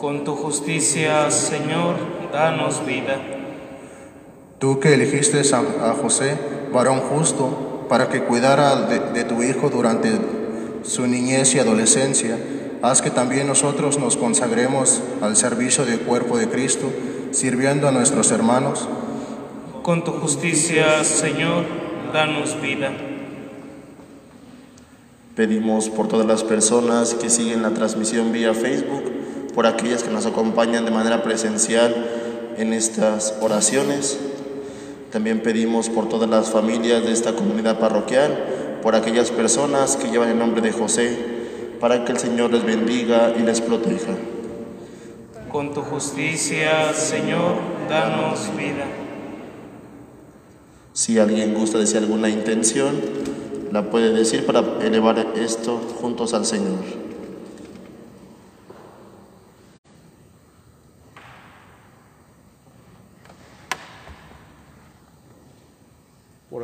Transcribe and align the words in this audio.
Con 0.00 0.22
tu 0.22 0.36
justicia, 0.36 1.28
Señor, 1.32 1.96
danos 2.32 2.86
vida. 2.86 3.20
Tú 4.60 4.78
que 4.78 4.94
elegiste 4.94 5.42
a, 5.52 5.94
José, 6.00 6.38
varón 6.72 7.00
justo, 7.00 7.86
para 7.88 8.08
que 8.08 8.22
cuidara 8.22 8.76
de, 8.82 9.00
de 9.00 9.24
tu 9.24 9.42
Hijo 9.42 9.70
durante 9.70 10.12
su 10.82 11.08
niñez 11.08 11.52
y 11.56 11.58
adolescencia, 11.58 12.38
haz 12.80 13.02
que 13.02 13.10
también 13.10 13.48
nosotros 13.48 13.98
nos 13.98 14.16
consagremos 14.16 15.02
al 15.20 15.34
servicio 15.34 15.84
del 15.84 15.98
cuerpo 16.00 16.38
de 16.38 16.48
Cristo, 16.48 16.92
sirviendo 17.32 17.88
a 17.88 17.92
nuestros 17.92 18.30
hermanos. 18.30 18.88
Con 19.82 20.04
tu 20.04 20.12
justicia, 20.12 21.02
Señor, 21.02 21.64
danos 22.12 22.60
vida. 22.60 22.92
Pedimos 25.34 25.88
por 25.88 26.06
todas 26.06 26.26
las 26.26 26.44
personas 26.44 27.14
que 27.14 27.30
siguen 27.30 27.62
la 27.62 27.70
transmisión 27.70 28.32
vía 28.32 28.54
Facebook, 28.54 29.17
por 29.58 29.66
aquellas 29.66 30.04
que 30.04 30.10
nos 30.10 30.24
acompañan 30.24 30.84
de 30.84 30.92
manera 30.92 31.24
presencial 31.24 31.92
en 32.58 32.72
estas 32.72 33.34
oraciones. 33.40 34.16
También 35.10 35.42
pedimos 35.42 35.88
por 35.88 36.08
todas 36.08 36.30
las 36.30 36.50
familias 36.50 37.02
de 37.02 37.10
esta 37.10 37.32
comunidad 37.32 37.80
parroquial, 37.80 38.78
por 38.84 38.94
aquellas 38.94 39.32
personas 39.32 39.96
que 39.96 40.12
llevan 40.12 40.28
el 40.28 40.38
nombre 40.38 40.62
de 40.62 40.70
José, 40.70 41.18
para 41.80 42.04
que 42.04 42.12
el 42.12 42.18
Señor 42.18 42.52
les 42.52 42.64
bendiga 42.64 43.34
y 43.36 43.42
les 43.42 43.60
proteja. 43.60 44.12
Con 45.50 45.74
tu 45.74 45.80
justicia, 45.80 46.92
Señor, 46.94 47.56
danos 47.88 48.56
vida. 48.56 48.84
Si 50.92 51.18
alguien 51.18 51.54
gusta 51.54 51.78
decir 51.78 51.96
alguna 51.96 52.28
intención, 52.28 52.94
la 53.72 53.90
puede 53.90 54.12
decir 54.12 54.46
para 54.46 54.62
elevar 54.84 55.18
esto 55.34 55.80
juntos 56.00 56.32
al 56.32 56.46
Señor. 56.46 57.07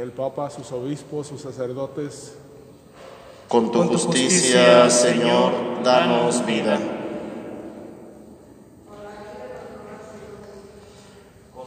El 0.04 0.12
Papa, 0.12 0.50
sus 0.50 0.70
obispos, 0.70 1.28
sus 1.28 1.40
sacerdotes. 1.40 2.36
Con 3.48 3.72
tu, 3.72 3.82
justicia, 3.84 4.90
Señor, 4.90 5.52
danos 5.82 6.44
vida. 6.44 6.78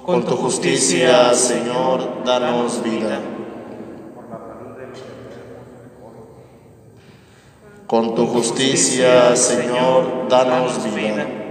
Con 0.05 0.23
tu 0.23 0.35
justicia, 0.35 1.33
Señor, 1.33 2.23
danos 2.23 2.83
vida. 2.83 3.19
Con 7.87 8.15
tu 8.15 8.27
justicia, 8.27 9.35
Señor, 9.35 10.27
danos 10.29 10.83
vida. 10.93 11.46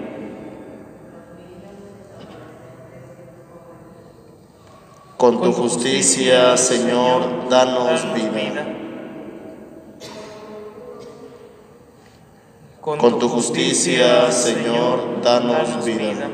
Con 5.17 5.41
tu 5.41 5.51
justicia, 5.51 6.59
Señor, 6.59 7.49
danos 7.49 8.13
vida. 8.13 8.67
Con 12.83 13.19
tu 13.19 13.27
justicia, 13.27 14.31
Señor, 14.31 15.23
danos 15.23 15.85
vida. 15.87 16.29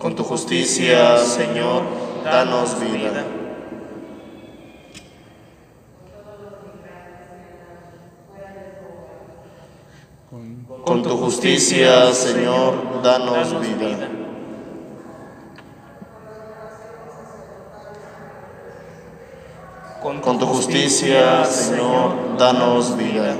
Con 0.00 0.16
tu 0.16 0.24
justicia, 0.24 1.16
Señor, 1.18 1.84
danos 2.24 2.80
vida. 2.80 3.24
Con 10.84 11.02
tu 11.04 11.16
justicia, 11.16 12.12
Señor, 12.12 13.00
danos 13.04 13.60
vida. 13.60 14.21
Con 20.22 20.38
tu 20.38 20.46
justicia, 20.46 21.44
Señor, 21.44 22.38
danos 22.38 22.96
vida. 22.96 23.34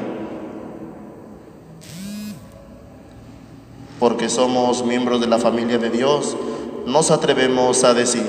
Porque 4.01 4.29
somos 4.29 4.85
miembros 4.85 5.21
de 5.21 5.29
la 5.29 5.39
familia 5.39 5.79
de 5.79 5.91
Dios, 5.91 6.37
nos 6.85 7.13
atrevemos 7.13 7.85
a 7.85 7.95
decir, 7.95 8.27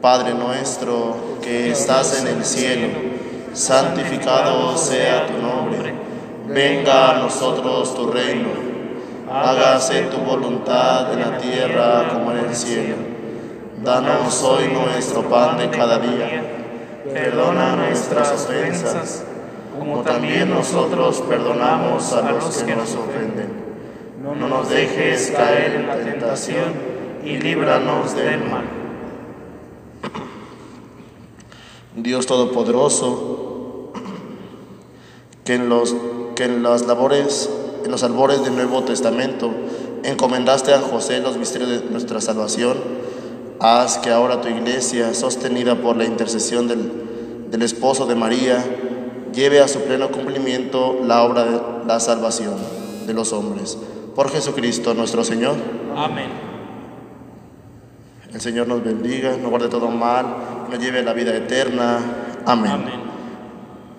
Padre 0.00 0.32
nuestro 0.32 1.14
que 1.42 1.70
estás 1.70 2.22
en 2.22 2.28
el 2.28 2.46
cielo, 2.46 2.88
santificado 3.52 4.78
sea 4.78 5.26
tu 5.26 5.34
nombre, 5.34 5.92
venga 6.48 7.10
a 7.10 7.18
nosotros 7.18 7.94
tu 7.94 8.06
reino, 8.06 8.48
hágase 9.30 10.04
tu 10.04 10.16
voluntad 10.16 11.12
en 11.12 11.20
la 11.20 11.36
tierra 11.36 12.08
como 12.10 12.32
en 12.32 12.38
el 12.38 12.54
cielo. 12.54 12.96
Danos 13.84 14.42
hoy 14.44 14.68
nuestro 14.68 15.28
pan 15.28 15.58
de 15.58 15.68
cada 15.68 15.98
día 15.98 16.56
perdona 17.04 17.76
nuestras 17.76 18.32
ofensas, 18.32 19.24
como 19.78 20.02
también 20.02 20.50
nosotros 20.50 21.22
perdonamos 21.28 22.12
a 22.12 22.30
los 22.30 22.62
que 22.62 22.76
nos 22.76 22.94
ofenden. 22.94 23.70
No 24.22 24.48
nos 24.48 24.68
dejes 24.68 25.30
caer 25.30 25.76
en 25.76 25.86
la 25.86 25.96
tentación 25.96 26.74
y 27.24 27.38
líbranos 27.38 28.14
del 28.14 28.40
mal. 28.40 28.64
Dios 31.96 32.26
Todopoderoso, 32.26 33.92
que 35.44 35.54
en, 35.54 35.68
los, 35.68 35.94
que 36.36 36.44
en 36.44 36.62
las 36.62 36.86
labores, 36.86 37.50
en 37.84 37.90
los 37.90 38.02
albores 38.02 38.44
del 38.44 38.54
Nuevo 38.54 38.84
Testamento, 38.84 39.50
encomendaste 40.04 40.72
a 40.72 40.80
José 40.80 41.20
los 41.20 41.36
misterios 41.36 41.70
de 41.70 41.90
nuestra 41.90 42.20
salvación, 42.20 42.76
Haz 43.60 43.98
que 43.98 44.10
ahora 44.10 44.40
tu 44.40 44.48
iglesia, 44.48 45.12
sostenida 45.12 45.76
por 45.76 45.94
la 45.94 46.04
intercesión 46.06 46.66
del, 46.66 47.50
del, 47.50 47.60
esposo 47.60 48.06
de 48.06 48.14
María, 48.14 48.64
lleve 49.34 49.60
a 49.60 49.68
su 49.68 49.80
pleno 49.80 50.10
cumplimiento 50.10 50.98
la 51.04 51.22
obra 51.22 51.44
de 51.44 51.60
la 51.86 52.00
salvación 52.00 52.54
de 53.06 53.12
los 53.12 53.34
hombres. 53.34 53.76
Por 54.14 54.30
Jesucristo 54.30 54.94
nuestro 54.94 55.24
Señor. 55.24 55.56
Amén. 55.94 56.30
El 58.32 58.40
Señor 58.40 58.66
nos 58.66 58.82
bendiga, 58.82 59.36
nos 59.36 59.50
guarde 59.50 59.68
todo 59.68 59.88
mal, 59.88 60.24
nos 60.70 60.78
lleve 60.78 61.00
a 61.00 61.02
la 61.02 61.12
vida 61.12 61.36
eterna. 61.36 61.98
Amén. 62.46 62.72
Amén. 62.72 63.00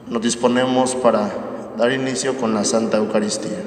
Nos 0.08 0.24
disponemos 0.24 0.96
para 0.96 1.30
dar 1.78 1.92
inicio 1.92 2.36
con 2.38 2.56
la 2.56 2.66
Santa 2.66 2.98
Eucaristía. 2.98 3.60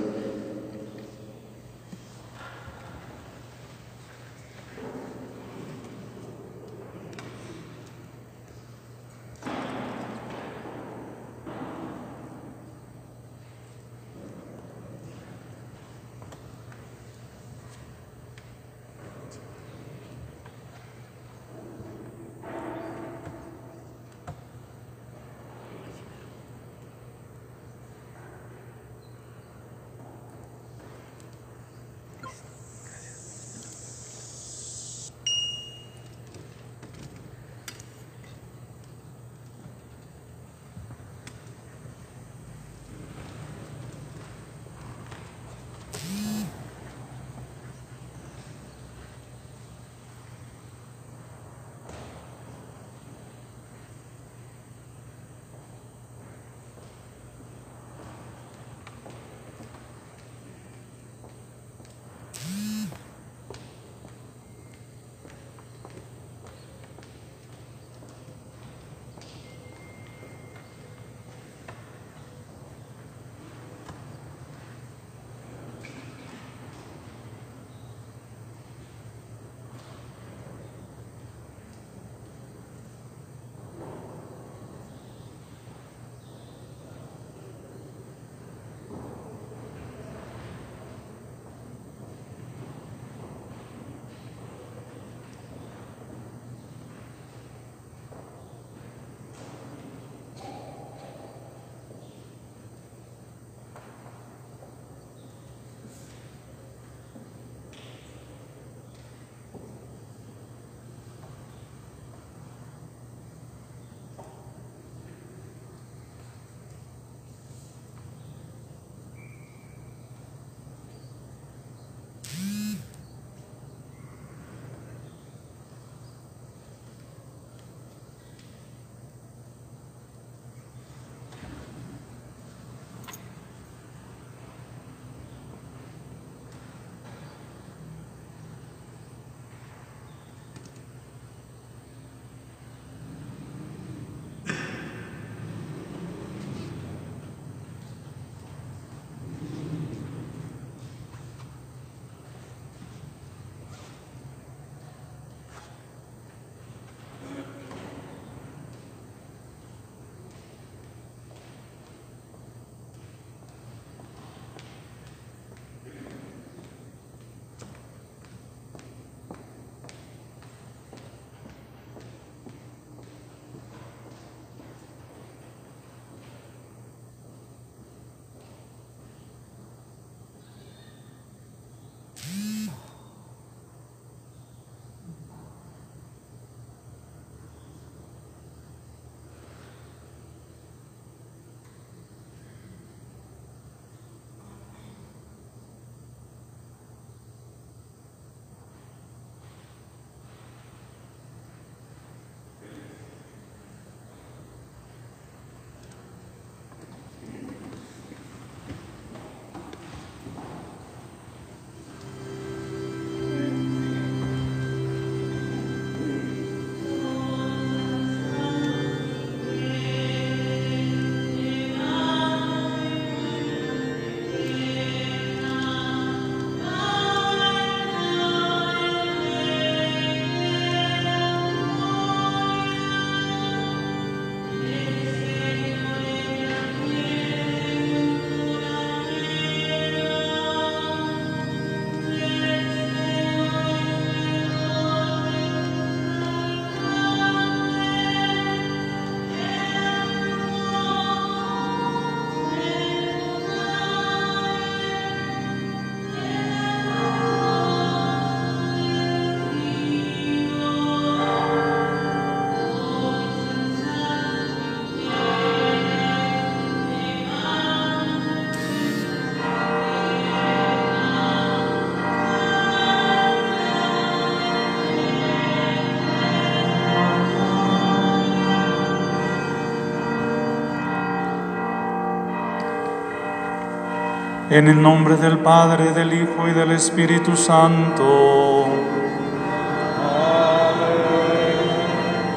En 284.55 284.69
el 284.69 284.81
nombre 284.81 285.17
del 285.17 285.41
Padre, 285.41 285.91
del 285.91 286.13
Hijo 286.13 286.47
y 286.47 286.53
del 286.53 286.71
Espíritu 286.71 287.37
Santo. 287.37 288.69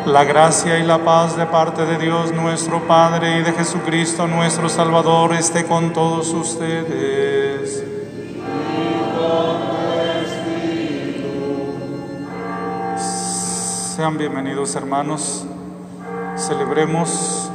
La 0.08 0.24
gracia 0.24 0.80
y 0.80 0.84
la 0.84 0.98
paz 0.98 1.38
de 1.38 1.46
parte 1.46 1.86
de 1.86 2.00
Dios 2.00 2.34
nuestro 2.34 2.88
Padre 2.88 3.38
y 3.38 3.44
de 3.44 3.54
Jesucristo 3.54 4.26
nuestro 4.26 4.68
Salvador 4.68 5.36
esté 5.36 5.66
con 5.66 5.94
todos 5.94 6.34
ustedes. 6.34 7.84
Sean 13.96 14.18
bienvenidos 14.18 14.76
hermanos. 14.76 15.46
Celebremos 16.36 17.52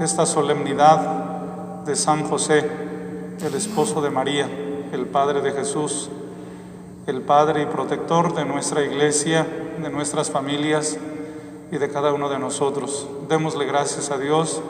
esta 0.00 0.24
solemnidad 0.24 1.26
de 1.84 1.94
San 1.94 2.24
José, 2.24 2.85
el 3.46 3.54
esposo 3.54 4.00
de 4.02 4.10
María, 4.10 4.48
el 4.92 5.06
Padre 5.06 5.40
de 5.40 5.52
Jesús, 5.52 6.10
el 7.06 7.22
Padre 7.22 7.62
y 7.62 7.66
protector 7.66 8.34
de 8.34 8.44
nuestra 8.44 8.82
iglesia, 8.84 9.46
de 9.80 9.88
nuestras 9.88 10.30
familias 10.30 10.98
y 11.70 11.78
de 11.78 11.88
cada 11.88 12.12
uno 12.12 12.28
de 12.28 12.40
nosotros. 12.40 13.06
Démosle 13.28 13.64
gracias 13.64 14.10
a 14.10 14.18
Dios 14.18 14.60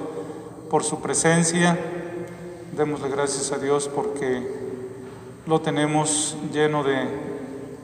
por 0.71 0.85
su 0.85 1.01
presencia, 1.01 1.79
démosle 2.77 3.09
gracias 3.09 3.51
a 3.51 3.59
Dios 3.59 3.89
porque 3.89 4.47
lo 5.47 5.63
tenemos 5.63 6.37
lleno 6.53 6.83
de 6.85 7.09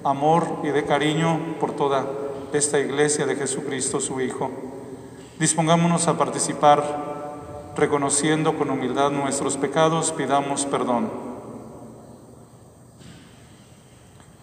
amor 0.05 0.59
y 0.63 0.69
de 0.69 0.85
cariño 0.85 1.57
por 1.59 1.73
toda 1.73 2.05
esta 2.53 2.79
iglesia 2.79 3.25
de 3.25 3.37
Jesucristo 3.37 3.99
su 3.99 4.21
Hijo. 4.21 4.51
Dispongámonos 5.39 6.07
a 6.07 6.19
participar 6.19 7.12
reconociendo 7.77 8.57
con 8.57 8.71
humildad 8.71 9.11
nuestros 9.11 9.57
pecados, 9.57 10.13
pidamos 10.13 10.67
perdón. 10.67 11.11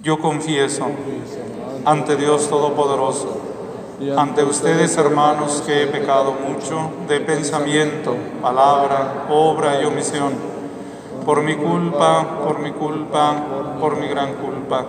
Yo 0.02 0.20
confieso 0.20 0.88
ante 1.86 2.16
Dios 2.16 2.50
Todopoderoso, 2.50 3.38
ante 4.18 4.44
ustedes 4.44 4.96
hermanos 4.98 5.62
que 5.66 5.84
he 5.84 5.88
pecado 5.88 6.34
mucho 6.34 6.90
de 7.08 7.20
pensamiento, 7.20 8.16
palabra, 8.42 9.26
obra 9.30 9.82
y 9.82 9.86
omisión, 9.86 10.34
por 11.26 11.44
mi 11.44 11.56
culpa, 11.56 12.26
por 12.46 12.60
mi 12.60 12.72
culpa, 12.72 13.36
por 13.80 13.98
mi 13.98 14.08
gran 14.08 14.36
culpa. 14.36 14.86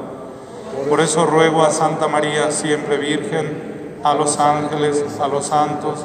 Por 0.88 1.00
eso 1.00 1.26
ruego 1.26 1.62
a 1.62 1.70
Santa 1.70 2.06
María, 2.06 2.52
siempre 2.52 2.97
Virgen, 2.97 3.99
a 4.04 4.14
los 4.14 4.38
ángeles, 4.38 5.04
a 5.20 5.26
los 5.26 5.47
santos, 5.47 6.04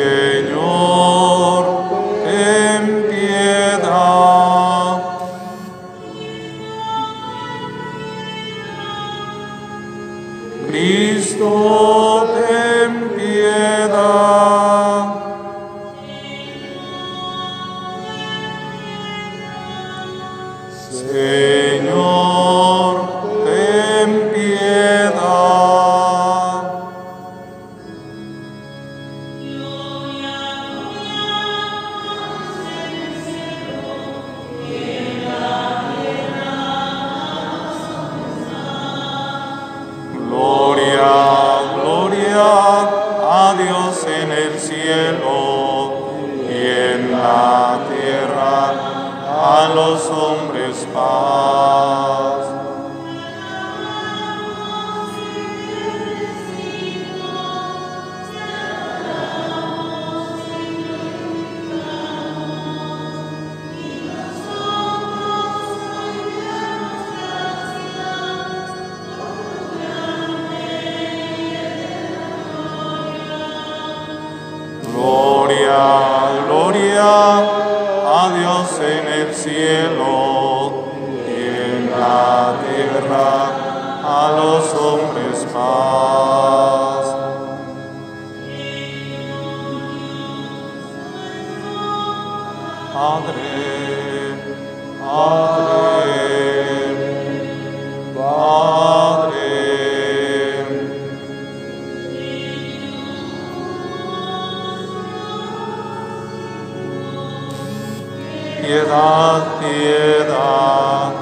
Piedad, 109.61 111.13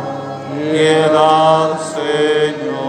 piedad, 0.71 1.77
Señor. 1.93 2.79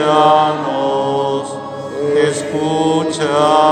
escúchanos. 2.30 3.66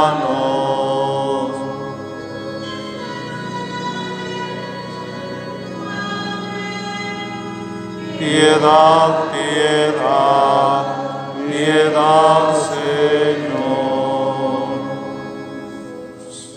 Piedad, 8.18 9.14
piedad, 9.32 10.93
piedad, 11.54 12.56
Señor. 12.74 13.54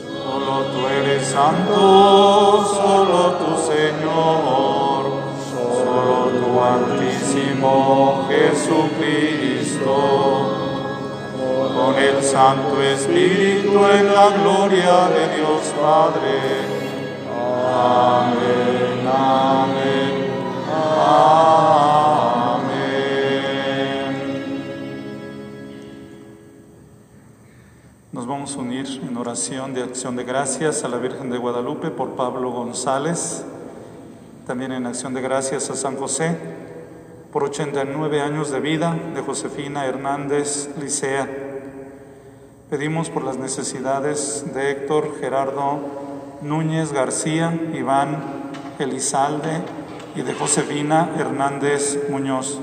Solo 0.00 0.54
tú 0.72 0.80
eres 0.86 1.26
santo, 1.26 2.64
solo 2.74 3.20
tú, 3.40 3.50
Señor. 3.72 5.02
Solo 5.52 6.18
tú, 6.38 6.50
Altísimo 6.74 8.26
Jesucristo. 8.28 9.96
Con 11.76 11.94
el 11.96 12.22
Santo 12.22 12.82
Espíritu 12.82 13.84
en 13.86 14.06
la 14.14 14.30
gloria 14.30 15.08
de 15.14 15.22
Dios 15.36 15.62
Padre. 15.80 16.36
Amén, 17.68 19.06
amén, 19.06 20.12
amén. 20.72 21.55
Unir 28.86 29.02
en 29.02 29.16
oración 29.16 29.74
de 29.74 29.82
acción 29.82 30.16
de 30.16 30.24
gracias 30.24 30.84
a 30.84 30.88
la 30.88 30.98
Virgen 30.98 31.30
de 31.30 31.38
Guadalupe 31.38 31.90
por 31.90 32.10
Pablo 32.10 32.50
González, 32.50 33.44
también 34.46 34.72
en 34.72 34.86
acción 34.86 35.14
de 35.14 35.20
gracias 35.20 35.70
a 35.70 35.74
San 35.74 35.96
José 35.96 36.36
por 37.32 37.44
89 37.44 38.20
años 38.20 38.50
de 38.50 38.60
vida 38.60 38.96
de 39.14 39.20
Josefina 39.22 39.86
Hernández 39.86 40.70
Licea. 40.80 41.28
Pedimos 42.70 43.10
por 43.10 43.24
las 43.24 43.38
necesidades 43.38 44.44
de 44.54 44.70
Héctor 44.70 45.16
Gerardo 45.20 45.78
Núñez 46.42 46.92
García, 46.92 47.58
Iván 47.74 48.22
Elizalde 48.78 49.62
y 50.14 50.22
de 50.22 50.34
Josefina 50.34 51.10
Hernández 51.18 52.08
Muñoz. 52.10 52.60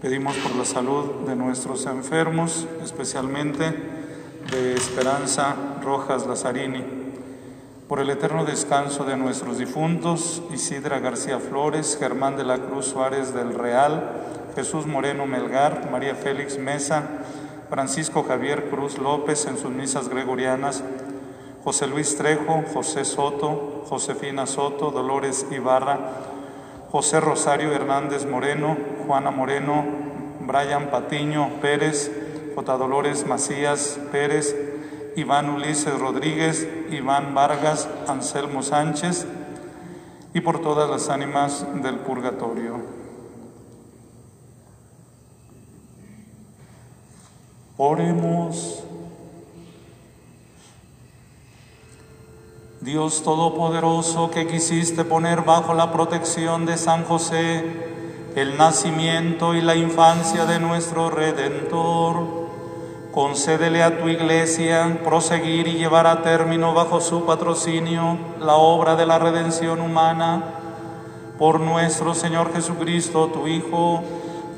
Pedimos 0.00 0.36
por 0.36 0.56
la 0.56 0.64
salud 0.64 1.26
de 1.26 1.36
nuestros 1.36 1.86
enfermos, 1.86 2.66
especialmente 2.82 3.95
de 4.50 4.74
Esperanza 4.74 5.56
Rojas 5.82 6.26
Lazarini, 6.26 6.84
por 7.88 8.00
el 8.00 8.10
eterno 8.10 8.44
descanso 8.44 9.04
de 9.04 9.16
nuestros 9.16 9.58
difuntos, 9.58 10.42
Isidra 10.52 10.98
García 11.00 11.38
Flores, 11.38 11.96
Germán 11.98 12.36
de 12.36 12.44
la 12.44 12.58
Cruz 12.58 12.86
Suárez 12.86 13.34
del 13.34 13.54
Real, 13.54 14.10
Jesús 14.54 14.86
Moreno 14.86 15.26
Melgar, 15.26 15.90
María 15.90 16.14
Félix 16.14 16.58
Mesa, 16.58 17.02
Francisco 17.68 18.24
Javier 18.24 18.68
Cruz 18.70 18.98
López 18.98 19.46
en 19.46 19.58
sus 19.58 19.70
misas 19.70 20.08
gregorianas, 20.08 20.82
José 21.64 21.86
Luis 21.86 22.16
Trejo, 22.16 22.62
José 22.72 23.04
Soto, 23.04 23.84
Josefina 23.88 24.46
Soto, 24.46 24.90
Dolores 24.90 25.46
Ibarra, 25.50 25.98
José 26.92 27.20
Rosario 27.20 27.72
Hernández 27.72 28.26
Moreno, 28.26 28.76
Juana 29.06 29.30
Moreno, 29.30 29.84
Brian 30.40 30.90
Patiño 30.90 31.50
Pérez, 31.60 32.25
J. 32.56 32.78
Dolores 32.78 33.26
Macías 33.26 34.00
Pérez, 34.10 34.56
Iván 35.14 35.50
Ulises 35.50 35.98
Rodríguez, 35.98 36.66
Iván 36.90 37.34
Vargas, 37.34 37.86
Anselmo 38.08 38.62
Sánchez 38.62 39.26
y 40.32 40.40
por 40.40 40.62
todas 40.62 40.88
las 40.88 41.10
ánimas 41.10 41.66
del 41.82 41.98
purgatorio. 41.98 42.80
Oremos. 47.76 48.82
Dios 52.80 53.22
Todopoderoso 53.22 54.30
que 54.30 54.46
quisiste 54.46 55.04
poner 55.04 55.42
bajo 55.42 55.74
la 55.74 55.92
protección 55.92 56.64
de 56.64 56.78
San 56.78 57.04
José 57.04 57.94
el 58.36 58.58
nacimiento 58.58 59.54
y 59.54 59.62
la 59.62 59.74
infancia 59.74 60.44
de 60.44 60.60
nuestro 60.60 61.08
Redentor, 61.08 62.35
concédele 63.16 63.82
a 63.82 63.96
tu 63.98 64.10
iglesia 64.10 65.00
proseguir 65.02 65.68
y 65.68 65.78
llevar 65.78 66.06
a 66.06 66.20
término 66.20 66.74
bajo 66.74 67.00
su 67.00 67.24
patrocinio 67.24 68.18
la 68.38 68.56
obra 68.56 68.94
de 68.94 69.06
la 69.06 69.18
redención 69.18 69.80
humana 69.80 70.44
por 71.38 71.58
nuestro 71.58 72.12
Señor 72.12 72.52
Jesucristo, 72.52 73.28
tu 73.28 73.46
Hijo, 73.46 74.02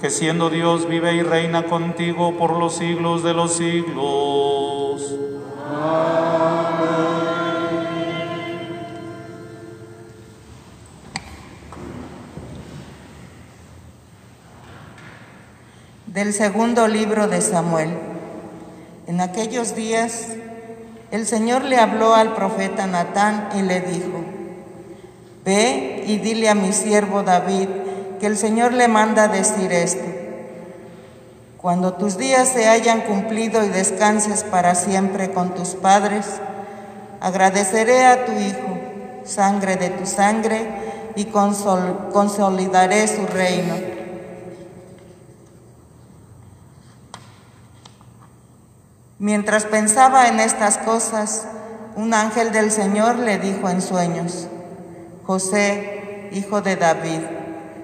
que 0.00 0.10
siendo 0.10 0.50
Dios 0.50 0.88
vive 0.88 1.14
y 1.14 1.22
reina 1.22 1.66
contigo 1.66 2.36
por 2.36 2.58
los 2.58 2.74
siglos 2.74 3.22
de 3.22 3.32
los 3.32 3.52
siglos. 3.52 5.14
Del 16.06 16.32
segundo 16.32 16.88
libro 16.88 17.28
de 17.28 17.40
Samuel. 17.40 18.07
En 19.08 19.22
aquellos 19.22 19.74
días 19.74 20.26
el 21.10 21.26
Señor 21.26 21.64
le 21.64 21.78
habló 21.78 22.14
al 22.14 22.34
profeta 22.34 22.86
Natán 22.86 23.48
y 23.56 23.62
le 23.62 23.80
dijo, 23.80 24.22
Ve 25.46 26.04
y 26.06 26.18
dile 26.18 26.50
a 26.50 26.54
mi 26.54 26.74
siervo 26.74 27.22
David 27.22 27.68
que 28.20 28.26
el 28.26 28.36
Señor 28.36 28.74
le 28.74 28.86
manda 28.86 29.26
decir 29.28 29.72
esto. 29.72 30.04
Cuando 31.56 31.94
tus 31.94 32.18
días 32.18 32.48
se 32.48 32.68
hayan 32.68 33.00
cumplido 33.00 33.64
y 33.64 33.68
descanses 33.68 34.44
para 34.44 34.74
siempre 34.74 35.30
con 35.30 35.54
tus 35.54 35.70
padres, 35.70 36.26
agradeceré 37.22 38.04
a 38.04 38.26
tu 38.26 38.32
Hijo, 38.32 38.78
sangre 39.24 39.76
de 39.76 39.88
tu 39.88 40.04
sangre, 40.04 40.66
y 41.16 41.24
consol 41.24 42.10
consolidaré 42.12 43.08
su 43.08 43.26
reino. 43.26 43.74
Mientras 49.20 49.64
pensaba 49.64 50.28
en 50.28 50.38
estas 50.38 50.78
cosas, 50.78 51.48
un 51.96 52.14
ángel 52.14 52.52
del 52.52 52.70
Señor 52.70 53.16
le 53.16 53.38
dijo 53.38 53.68
en 53.68 53.82
sueños, 53.82 54.46
José, 55.26 56.28
hijo 56.30 56.60
de 56.60 56.76
David, 56.76 57.22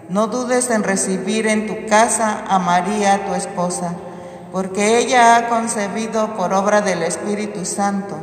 no 0.09 0.29
dudes 0.29 0.71
en 0.71 0.85
recibir 0.85 1.49
en 1.49 1.67
tu 1.67 1.89
casa 1.89 2.45
a 2.47 2.61
María, 2.61 3.27
tu 3.27 3.35
esposa, 3.35 3.95
porque 4.53 4.99
ella 4.99 5.37
ha 5.37 5.49
concebido 5.49 6.37
por 6.37 6.53
obra 6.53 6.83
del 6.83 7.03
Espíritu 7.03 7.65
Santo. 7.65 8.15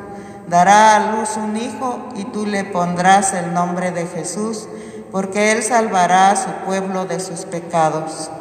Dará 0.47 0.95
a 0.95 1.17
luz 1.17 1.35
un 1.35 1.57
hijo 1.57 1.99
y 2.15 2.23
tú 2.23 2.45
le 2.45 2.63
pondrás 2.63 3.33
el 3.33 3.53
nombre 3.53 3.91
de 3.91 4.07
Jesús, 4.07 4.69
porque 5.11 5.51
él 5.51 5.63
salvará 5.63 6.31
a 6.31 6.37
su 6.37 6.49
pueblo 6.65 7.05
de 7.05 7.19
sus 7.19 7.41
pecados. 7.41 8.31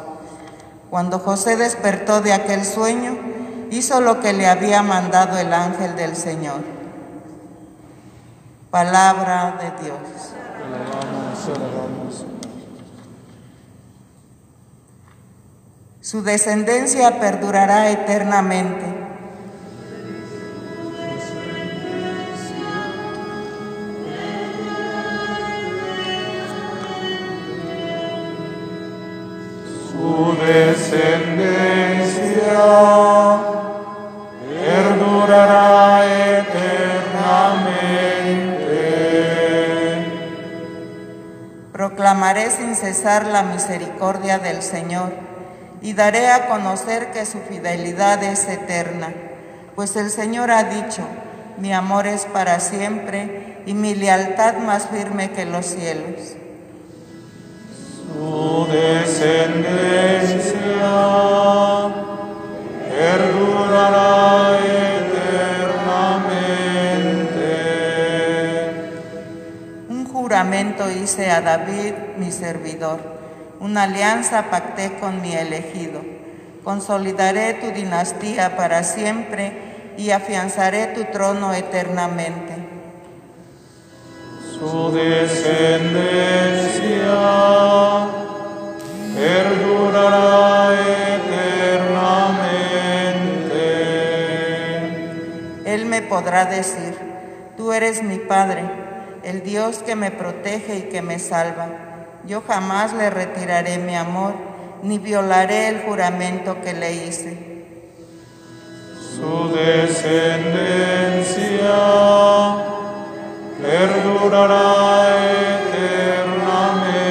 Cuando 0.89 1.19
José 1.19 1.57
despertó 1.57 2.21
de 2.21 2.31
aquel 2.31 2.63
sueño, 2.63 3.30
hizo 3.71 4.01
lo 4.01 4.19
que 4.19 4.33
le 4.33 4.47
había 4.47 4.83
mandado 4.83 5.37
el 5.37 5.51
ángel 5.51 5.95
del 5.95 6.15
Señor. 6.15 6.61
Palabra 8.69 9.57
de 9.59 9.83
Dios. 9.83 9.97
Su 16.01 16.21
descendencia 16.21 17.19
perdurará 17.19 17.89
eternamente. 17.89 19.00
La 43.03 43.43
misericordia 43.43 44.39
del 44.39 44.61
Señor 44.61 45.11
y 45.81 45.93
daré 45.93 46.29
a 46.29 46.47
conocer 46.47 47.11
que 47.11 47.25
su 47.25 47.39
fidelidad 47.39 48.23
es 48.23 48.47
eterna, 48.47 49.11
pues 49.75 49.95
el 49.95 50.11
Señor 50.11 50.51
ha 50.51 50.65
dicho, 50.65 51.01
mi 51.57 51.73
amor 51.73 52.05
es 52.05 52.25
para 52.25 52.59
siempre 52.59 53.63
y 53.65 53.73
mi 53.73 53.95
lealtad 53.95 54.57
más 54.57 54.87
firme 54.87 55.31
que 55.31 55.45
los 55.45 55.65
cielos. 55.65 56.35
Su 58.13 58.67
descendencia 58.71 61.60
juramento 70.41 70.89
hice 70.89 71.29
a 71.29 71.39
David, 71.39 71.93
mi 72.17 72.31
servidor, 72.31 72.99
una 73.59 73.83
alianza 73.83 74.49
pacté 74.49 74.93
con 74.99 75.21
mi 75.21 75.33
elegido. 75.33 76.01
Consolidaré 76.63 77.53
tu 77.53 77.69
dinastía 77.69 78.57
para 78.57 78.81
siempre 78.83 79.93
y 79.97 80.09
afianzaré 80.09 80.87
tu 80.87 81.03
trono 81.11 81.53
eternamente. 81.53 82.55
Su 84.57 84.91
descendencia 84.91 85.99
perdurará 89.15 90.73
eternamente. 91.17 92.51
Él 95.65 95.85
me 95.85 96.01
podrá 96.01 96.45
decir, 96.45 96.97
tú 97.55 97.71
eres 97.73 98.01
mi 98.01 98.17
Padre, 98.17 98.80
el 99.23 99.43
Dios 99.43 99.79
que 99.79 99.95
me 99.95 100.11
protege 100.11 100.77
y 100.77 100.81
que 100.83 101.01
me 101.01 101.19
salva. 101.19 101.67
Yo 102.25 102.41
jamás 102.47 102.93
le 102.93 103.09
retiraré 103.09 103.77
mi 103.77 103.95
amor, 103.95 104.33
ni 104.83 104.99
violaré 104.99 105.67
el 105.69 105.81
juramento 105.83 106.61
que 106.61 106.73
le 106.73 106.93
hice. 106.93 107.51
Su 109.15 109.49
descendencia 109.49 110.81
perdurará 113.61 115.15
eternamente. 115.59 117.01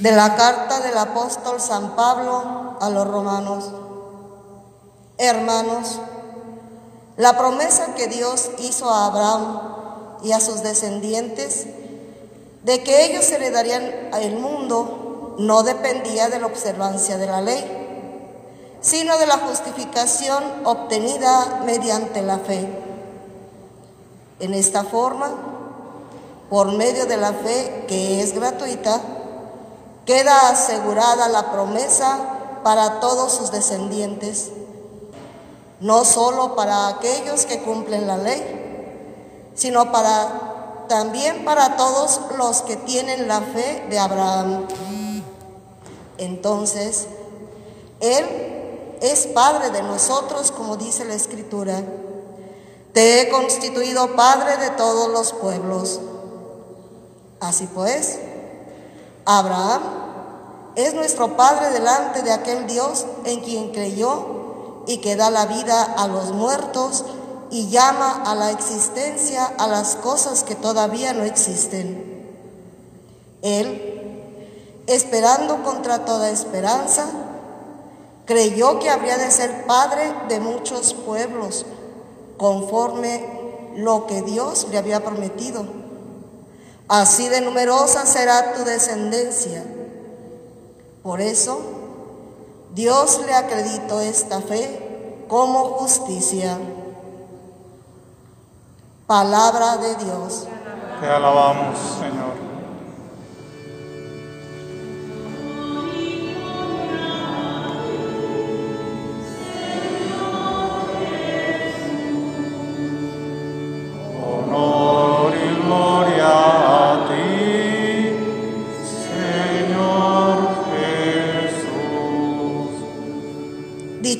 De 0.00 0.12
la 0.12 0.36
carta 0.36 0.80
del 0.80 0.96
apóstol 0.96 1.60
San 1.60 1.96
Pablo 1.96 2.76
a 2.80 2.88
los 2.90 3.06
romanos. 3.06 3.72
Hermanos, 5.18 6.00
la 7.16 7.38
promesa 7.38 7.94
que 7.94 8.08
Dios 8.08 8.50
hizo 8.58 8.90
a 8.90 9.06
Abraham 9.06 10.20
y 10.22 10.32
a 10.32 10.40
sus 10.40 10.62
descendientes 10.62 11.66
de 12.62 12.82
que 12.82 13.06
ellos 13.06 13.30
heredarían 13.30 13.82
el 14.14 14.38
mundo 14.38 15.34
no 15.38 15.62
dependía 15.62 16.28
de 16.28 16.40
la 16.40 16.46
observancia 16.46 17.16
de 17.16 17.26
la 17.26 17.40
ley, 17.40 17.64
sino 18.80 19.18
de 19.18 19.26
la 19.26 19.38
justificación 19.38 20.42
obtenida 20.64 21.62
mediante 21.64 22.22
la 22.22 22.38
fe. 22.38 22.66
En 24.40 24.54
esta 24.54 24.84
forma, 24.84 25.30
por 26.50 26.72
medio 26.72 27.06
de 27.06 27.16
la 27.16 27.32
fe 27.32 27.84
que 27.88 28.20
es 28.22 28.34
gratuita, 28.34 29.00
queda 30.04 30.50
asegurada 30.50 31.28
la 31.28 31.50
promesa 31.50 32.18
para 32.62 33.00
todos 33.00 33.32
sus 33.32 33.50
descendientes, 33.50 34.50
no 35.80 36.04
solo 36.04 36.56
para 36.56 36.88
aquellos 36.88 37.44
que 37.46 37.60
cumplen 37.62 38.06
la 38.06 38.16
ley, 38.16 38.42
sino 39.54 39.92
para 39.92 40.84
también 40.88 41.44
para 41.44 41.76
todos 41.76 42.20
los 42.38 42.62
que 42.62 42.76
tienen 42.76 43.28
la 43.28 43.40
fe 43.40 43.86
de 43.90 43.98
Abraham. 43.98 44.66
Entonces, 46.18 47.06
Él 48.00 48.24
es 49.00 49.26
Padre 49.26 49.70
de 49.70 49.82
nosotros, 49.82 50.50
como 50.50 50.76
dice 50.76 51.04
la 51.04 51.14
Escritura. 51.14 51.82
Te 52.92 53.20
he 53.20 53.28
constituido 53.28 54.16
Padre 54.16 54.56
de 54.56 54.70
todos 54.70 55.10
los 55.10 55.32
pueblos. 55.32 56.00
Así 57.40 57.68
pues, 57.74 58.18
Abraham 59.26 59.82
es 60.76 60.94
nuestro 60.94 61.36
Padre 61.36 61.70
delante 61.70 62.22
de 62.22 62.32
aquel 62.32 62.66
Dios 62.66 63.04
en 63.24 63.40
quien 63.40 63.72
creyó 63.72 64.36
y 64.86 64.98
que 64.98 65.16
da 65.16 65.30
la 65.30 65.46
vida 65.46 65.82
a 65.82 66.08
los 66.08 66.32
muertos 66.32 67.04
y 67.50 67.68
llama 67.68 68.22
a 68.24 68.34
la 68.34 68.50
existencia 68.50 69.46
a 69.58 69.66
las 69.66 69.96
cosas 69.96 70.42
que 70.42 70.54
todavía 70.54 71.12
no 71.12 71.24
existen. 71.24 72.16
Él, 73.42 74.82
esperando 74.86 75.62
contra 75.62 76.04
toda 76.04 76.30
esperanza, 76.30 77.06
creyó 78.24 78.78
que 78.78 78.90
habría 78.90 79.18
de 79.18 79.30
ser 79.30 79.66
padre 79.66 80.12
de 80.28 80.40
muchos 80.40 80.94
pueblos, 80.94 81.64
conforme 82.36 83.72
lo 83.76 84.06
que 84.06 84.22
Dios 84.22 84.66
le 84.70 84.78
había 84.78 85.04
prometido. 85.04 85.64
Así 86.88 87.28
de 87.28 87.40
numerosa 87.40 88.06
será 88.06 88.54
tu 88.54 88.64
descendencia. 88.64 89.64
Por 91.02 91.20
eso, 91.20 91.60
Dios 92.76 93.22
le 93.24 93.32
acreditó 93.32 94.02
esta 94.02 94.42
fe 94.42 95.24
como 95.28 95.64
justicia. 95.78 96.58
Palabra 99.06 99.78
de 99.78 99.96
Dios. 99.96 100.46
Te 101.00 101.08
alabamos, 101.08 101.78
Señor. 101.98 102.55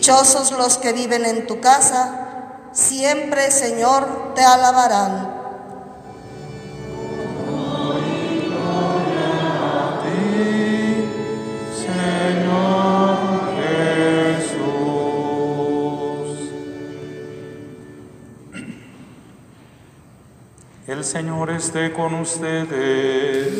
Dichosos 0.06 0.52
los 0.52 0.78
que 0.78 0.92
viven 0.92 1.24
en 1.24 1.48
tu 1.48 1.58
casa, 1.58 2.60
siempre, 2.70 3.50
Señor, 3.50 4.34
te 4.36 4.40
alabarán. 4.40 5.34
El 20.86 21.02
Señor 21.02 21.50
esté 21.50 21.92
con 21.92 22.14
ustedes. 22.14 23.56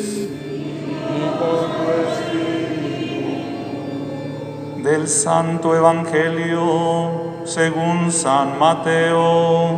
Del 4.87 5.09
Santo 5.09 5.75
Evangelio 5.75 7.43
según 7.43 8.09
San 8.09 8.57
Mateo. 8.57 9.77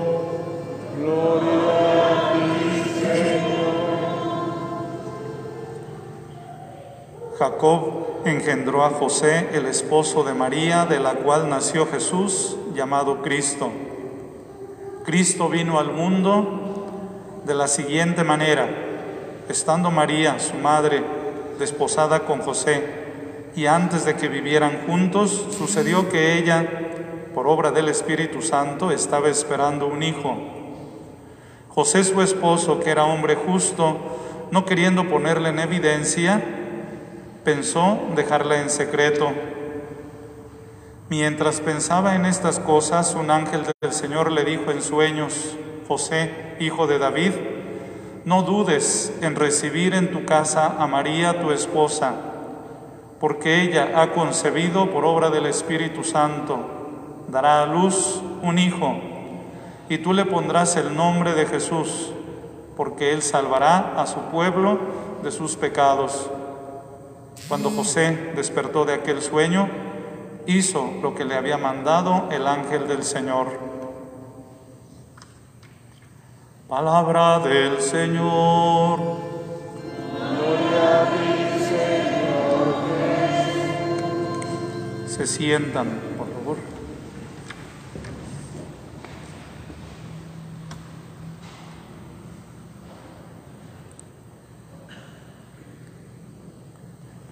Jacob 7.40 7.82
engendró 8.26 8.86
a 8.86 8.92
José, 8.92 9.50
el 9.54 9.66
esposo 9.66 10.24
de 10.24 10.36
María, 10.36 10.86
de 10.86 11.00
la 11.00 11.16
cual 11.16 11.50
nació 11.50 11.88
Jesús, 11.88 12.56
llamado 12.76 13.24
Cristo. 13.24 13.72
Cristo 15.06 15.50
vino 15.50 15.80
al 15.80 15.92
mundo 15.92 17.42
de 17.46 17.56
la 17.56 17.68
siguiente 17.68 18.24
manera, 18.24 18.70
estando 19.50 19.90
María, 19.90 20.38
su 20.38 20.54
madre, 20.58 21.02
desposada 21.58 22.28
con 22.28 22.42
José, 22.42 22.99
y 23.56 23.66
antes 23.66 24.06
de 24.06 24.16
que 24.16 24.28
vivieran 24.28 24.84
juntos, 24.86 25.48
sucedió 25.58 26.10
que 26.10 26.38
ella, 26.38 26.66
por 27.34 27.48
obra 27.48 27.72
del 27.72 27.90
Espíritu 27.90 28.42
Santo, 28.42 28.92
estaba 28.92 29.30
esperando 29.30 29.88
un 29.88 30.04
hijo. 30.04 30.38
José, 31.70 32.04
su 32.04 32.22
esposo, 32.22 32.80
que 32.80 32.90
era 32.90 33.06
hombre 33.06 33.36
justo, 33.36 33.98
no 34.52 34.66
queriendo 34.66 35.08
ponerle 35.08 35.50
en 35.50 35.60
evidencia, 35.60 36.42
pensó 37.44 38.00
dejarla 38.16 38.62
en 38.62 38.70
secreto. 38.70 39.32
Mientras 41.10 41.62
pensaba 41.62 42.16
en 42.16 42.26
estas 42.26 42.60
cosas, 42.60 43.16
un 43.16 43.32
ángel 43.32 43.64
del 43.82 43.94
Señor 43.94 44.32
le 44.32 44.44
dijo 44.44 44.72
en 44.72 44.82
sueños, 44.82 45.56
José, 45.88 46.32
hijo 46.60 46.86
de 46.86 47.00
David, 47.00 47.32
no 48.26 48.44
dudes 48.44 49.12
en 49.22 49.36
recibir 49.36 49.96
en 49.96 50.12
tu 50.12 50.26
casa 50.26 50.76
a 50.78 50.86
María, 50.86 51.42
tu 51.42 51.52
esposa, 51.52 52.29
porque 53.20 53.62
ella 53.62 54.02
ha 54.02 54.14
concebido 54.14 54.92
por 54.92 55.06
obra 55.06 55.30
del 55.30 55.46
Espíritu 55.46 56.04
Santo, 56.04 56.60
dará 57.28 57.64
a 57.64 57.66
luz 57.66 58.22
un 58.42 58.58
hijo, 58.58 58.96
y 59.90 59.98
tú 59.98 60.14
le 60.14 60.26
pondrás 60.26 60.76
el 60.78 60.96
nombre 60.96 61.34
de 61.34 61.46
Jesús, 61.46 62.12
porque 62.78 63.12
él 63.12 63.22
salvará 63.22 64.02
a 64.02 64.08
su 64.08 64.20
pueblo 64.32 64.80
de 65.22 65.32
sus 65.32 65.56
pecados. 65.58 66.30
Cuando 67.48 67.70
José 67.72 68.32
despertó 68.36 68.86
de 68.86 68.94
aquel 68.94 69.22
sueño, 69.22 69.68
hizo 70.46 70.90
lo 71.02 71.14
que 71.16 71.26
le 71.26 71.36
había 71.36 71.58
mandado 71.58 72.30
el 72.32 72.48
ángel 72.48 72.88
del 72.88 73.04
Señor. 73.04 73.48
Palabra 76.70 77.40
del 77.40 77.82
Señor. 77.82 79.39
Se 85.20 85.28
sientan, 85.28 86.00
por 86.18 86.32
favor. 86.32 86.58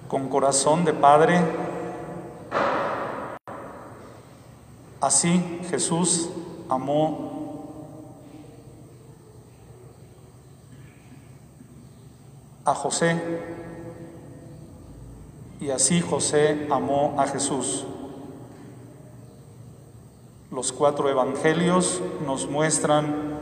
Con 0.09 0.27
corazón 0.27 0.83
de 0.83 0.91
Padre, 0.91 1.39
así 4.99 5.61
Jesús 5.69 6.29
amó 6.67 7.71
a 12.65 12.75
José 12.75 13.17
y 15.59 15.71
así 15.71 16.01
José 16.01 16.67
amó 16.69 17.15
a 17.17 17.27
Jesús. 17.27 17.85
Los 20.51 20.71
cuatro 20.71 21.09
evangelios 21.09 22.01
nos 22.25 22.47
muestran 22.47 23.37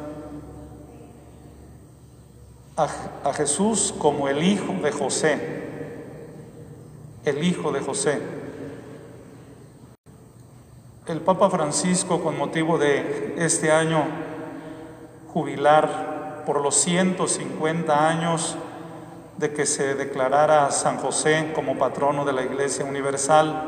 a, 2.77 3.33
Jesús 3.33 3.93
como 3.97 4.27
el 4.27 4.43
hijo 4.43 4.73
de 4.83 4.91
José, 4.91 5.39
el 7.23 7.43
hijo 7.43 7.71
de 7.71 7.79
José. 7.81 8.19
El 11.07 11.21
Papa 11.21 11.49
Francisco, 11.49 12.21
con 12.21 12.37
motivo 12.37 12.77
de 12.77 13.35
este 13.37 13.71
año 13.71 14.03
jubilar 15.31 16.43
por 16.45 16.61
los 16.61 16.75
150 16.75 18.09
años 18.09 18.57
de 19.37 19.53
que 19.53 19.65
se 19.65 19.95
declarara 19.95 20.65
a 20.65 20.71
San 20.71 20.97
José 20.97 21.51
como 21.53 21.77
patrono 21.77 22.23
de 22.25 22.33
la 22.33 22.43
Iglesia 22.43 22.85
Universal, 22.85 23.65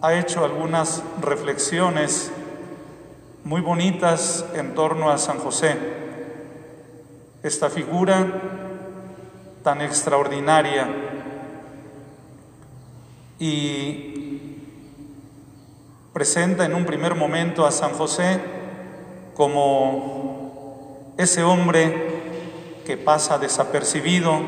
ha 0.00 0.14
hecho 0.14 0.44
algunas 0.44 1.02
reflexiones 1.20 2.30
muy 3.44 3.60
bonitas 3.60 4.44
en 4.54 4.74
torno 4.74 5.10
a 5.10 5.18
San 5.18 5.38
José, 5.38 5.76
esta 7.42 7.70
figura 7.70 8.26
tan 9.62 9.80
extraordinaria. 9.80 10.88
Y 13.38 14.58
presenta 16.12 16.64
en 16.64 16.74
un 16.74 16.84
primer 16.84 17.14
momento 17.14 17.66
a 17.66 17.70
San 17.70 17.92
José 17.92 18.40
como 19.34 21.14
ese 21.16 21.42
hombre 21.42 22.11
que 22.84 22.96
pasa 22.96 23.38
desapercibido, 23.38 24.40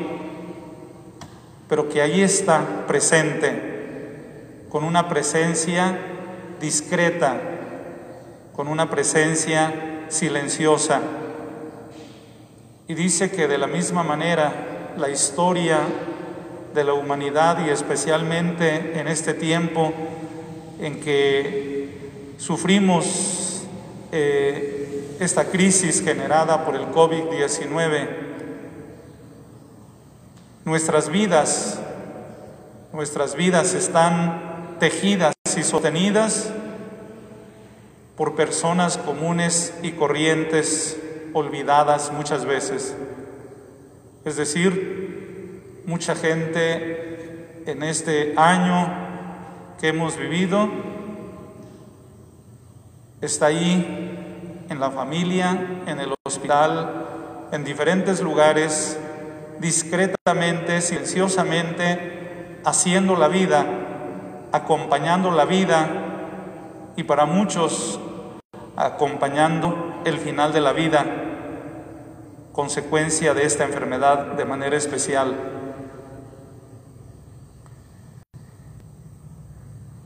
pero 1.67 1.89
que 1.89 2.01
ahí 2.01 2.21
está 2.21 2.85
presente, 2.87 4.65
con 4.69 4.83
una 4.83 5.07
presencia 5.07 5.97
discreta, 6.59 7.39
con 8.55 8.67
una 8.67 8.89
presencia 8.89 10.05
silenciosa. 10.09 11.01
Y 12.87 12.93
dice 12.93 13.31
que 13.31 13.47
de 13.47 13.57
la 13.57 13.67
misma 13.67 14.03
manera 14.03 14.93
la 14.97 15.09
historia 15.09 15.79
de 16.73 16.83
la 16.83 16.93
humanidad 16.93 17.65
y 17.65 17.69
especialmente 17.69 18.99
en 18.99 19.07
este 19.07 19.33
tiempo 19.33 19.91
en 20.79 20.99
que 20.99 22.35
sufrimos 22.37 23.63
eh, 24.11 25.15
esta 25.19 25.45
crisis 25.45 26.03
generada 26.03 26.65
por 26.65 26.75
el 26.75 26.87
COVID-19, 26.87 28.24
nuestras 30.65 31.09
vidas, 31.09 31.79
nuestras 32.91 33.35
vidas 33.35 33.75
están 33.75 34.77
tejidas 34.79 35.35
y 35.55 35.63
sostenidas 35.63 36.51
por 38.17 38.35
personas 38.35 38.97
comunes 38.97 39.73
y 39.83 39.91
corrientes 39.91 40.97
olvidadas 41.33 42.11
muchas 42.11 42.45
veces. 42.45 42.95
Es 44.25 44.37
decir, 44.37 45.83
mucha 45.85 46.15
gente 46.15 47.61
en 47.67 47.83
este 47.83 48.33
año 48.35 48.91
que 49.79 49.89
hemos 49.89 50.17
vivido 50.17 50.67
está 53.21 53.47
ahí 53.47 54.65
en 54.67 54.79
la 54.79 54.89
familia, 54.89 55.83
en 55.85 55.99
el 55.99 56.15
hospital, 56.25 57.05
en 57.51 57.63
diferentes 57.63 58.19
lugares, 58.21 58.97
discretamente, 59.59 60.81
silenciosamente, 60.81 62.59
haciendo 62.65 63.15
la 63.15 63.27
vida, 63.27 63.65
acompañando 64.51 65.31
la 65.31 65.45
vida 65.45 65.87
y 66.95 67.03
para 67.03 67.25
muchos 67.25 67.99
acompañando 68.75 70.01
el 70.05 70.17
final 70.17 70.51
de 70.53 70.61
la 70.61 70.73
vida, 70.73 71.05
consecuencia 72.51 73.33
de 73.33 73.43
esta 73.43 73.65
enfermedad 73.65 74.33
de 74.33 74.45
manera 74.45 74.75
especial. 74.75 75.35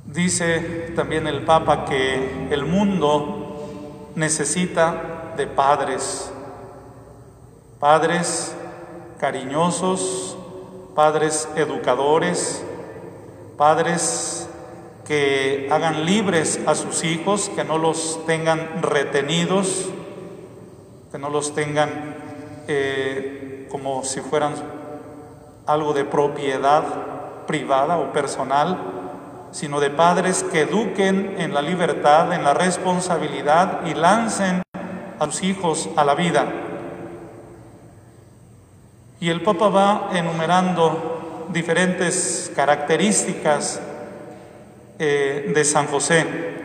Dice 0.05 0.91
también 0.95 1.27
el 1.27 1.43
Papa 1.43 1.85
que 1.85 2.47
el 2.51 2.65
mundo 2.65 4.11
necesita 4.15 5.33
de 5.37 5.47
padres, 5.47 6.31
padres 7.79 8.55
cariñosos, 9.19 10.37
padres 10.95 11.47
educadores, 11.55 12.63
padres 13.57 14.49
que 15.05 15.67
hagan 15.71 16.05
libres 16.05 16.59
a 16.65 16.75
sus 16.75 17.03
hijos, 17.03 17.49
que 17.55 17.63
no 17.63 17.77
los 17.77 18.25
tengan 18.25 18.81
retenidos, 18.81 19.89
que 21.11 21.17
no 21.17 21.29
los 21.29 21.53
tengan 21.53 22.15
eh, 22.67 23.67
como 23.69 24.03
si 24.03 24.21
fueran 24.21 24.53
algo 25.65 25.93
de 25.93 26.05
propiedad 26.05 26.83
privada 27.45 27.97
o 27.97 28.13
personal, 28.13 28.77
sino 29.51 29.79
de 29.79 29.89
padres 29.89 30.43
que 30.43 30.61
eduquen 30.61 31.35
en 31.39 31.53
la 31.53 31.61
libertad, 31.61 32.31
en 32.31 32.43
la 32.43 32.53
responsabilidad 32.53 33.85
y 33.85 33.95
lancen 33.95 34.61
a 35.19 35.25
sus 35.25 35.43
hijos 35.43 35.89
a 35.95 36.03
la 36.03 36.15
vida. 36.15 36.68
Y 39.19 39.29
el 39.29 39.41
Papa 39.41 39.69
va 39.69 40.09
enumerando 40.13 41.47
diferentes 41.51 42.51
características 42.55 43.81
eh, 44.97 45.51
de 45.53 45.65
San 45.65 45.87
José. 45.87 46.63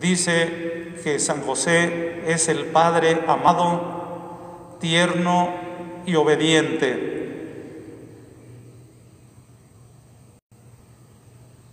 Dice 0.00 0.94
que 1.02 1.18
San 1.18 1.42
José 1.42 2.22
es 2.26 2.48
el 2.48 2.66
Padre 2.66 3.22
amado, 3.26 4.76
tierno 4.80 5.50
y 6.06 6.14
obediente 6.14 7.10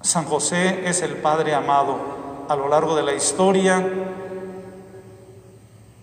San 0.07 0.23
José 0.23 0.87
es 0.87 1.01
el 1.01 1.17
Padre 1.17 1.53
amado. 1.53 2.45
A 2.47 2.55
lo 2.55 2.69
largo 2.69 2.95
de 2.95 3.03
la 3.03 3.13
historia, 3.13 3.85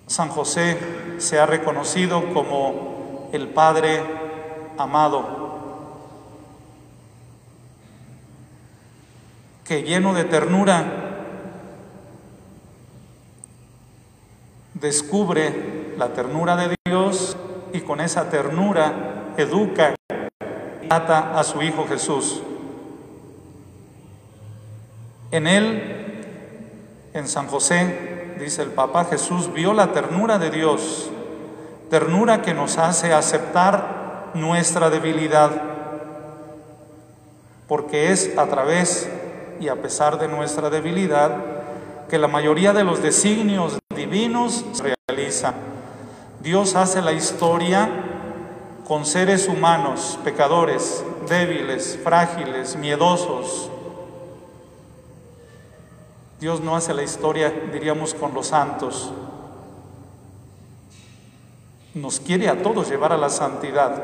San 0.07 0.29
José 0.29 0.77
se 1.17 1.41
ha 1.41 1.47
reconocido 1.47 2.23
como 2.35 2.94
el 3.37 3.49
Padre 3.49 4.01
amado, 4.79 5.45
que 9.65 9.83
lleno 9.83 10.15
de 10.15 10.25
ternura 10.25 10.85
descubre 14.75 15.95
la 15.97 16.13
ternura 16.13 16.57
de 16.57 16.77
Dios 16.85 17.37
y 17.73 17.81
con 17.81 18.01
esa 18.01 18.29
ternura 18.29 19.33
educa 19.37 19.95
y 20.83 20.89
trata 20.89 21.39
a 21.39 21.43
su 21.43 21.63
Hijo 21.63 21.87
Jesús. 21.89 22.43
En 25.33 25.49
él, 25.49 26.23
en 27.13 27.27
San 27.27 27.49
José, 27.49 28.37
dice 28.39 28.63
el 28.63 28.71
Papa, 28.71 29.07
Jesús 29.07 29.53
vio 29.53 29.73
la 29.73 29.93
ternura 29.93 30.39
de 30.39 30.51
Dios, 30.51 31.11
ternura 31.91 32.43
que 32.43 32.55
nos 32.55 32.79
hace 32.79 33.13
aceptar 33.13 34.31
nuestra 34.35 34.91
debilidad, 34.91 35.51
porque 37.69 38.11
es 38.13 38.37
a 38.37 38.47
través 38.47 39.09
y 39.61 39.69
a 39.69 39.77
pesar 39.77 40.19
de 40.19 40.29
nuestra 40.29 40.71
debilidad 40.71 41.37
que 42.09 42.19
la 42.19 42.29
mayoría 42.29 42.73
de 42.73 42.85
los 42.85 43.03
designios 43.03 43.79
divinos 43.95 44.65
se 44.73 44.95
realizan. 45.09 45.55
Dios 46.41 46.75
hace 46.75 47.01
la 47.01 47.13
historia 47.13 47.89
con 48.87 49.07
seres 49.07 49.49
humanos, 49.49 50.19
pecadores, 50.25 51.03
débiles, 51.29 51.99
frágiles, 52.03 52.77
miedosos, 52.77 53.71
Dios 56.45 56.61
no 56.61 56.77
hace 56.77 56.93
la 56.93 57.03
historia, 57.03 57.51
diríamos, 57.73 58.13
con 58.13 58.35
los 58.35 58.49
santos. 58.49 59.11
Nos 61.95 62.19
quiere 62.19 62.49
a 62.49 62.61
todos 62.61 62.91
llevar 62.91 63.13
a 63.13 63.17
la 63.17 63.29
santidad, 63.29 64.03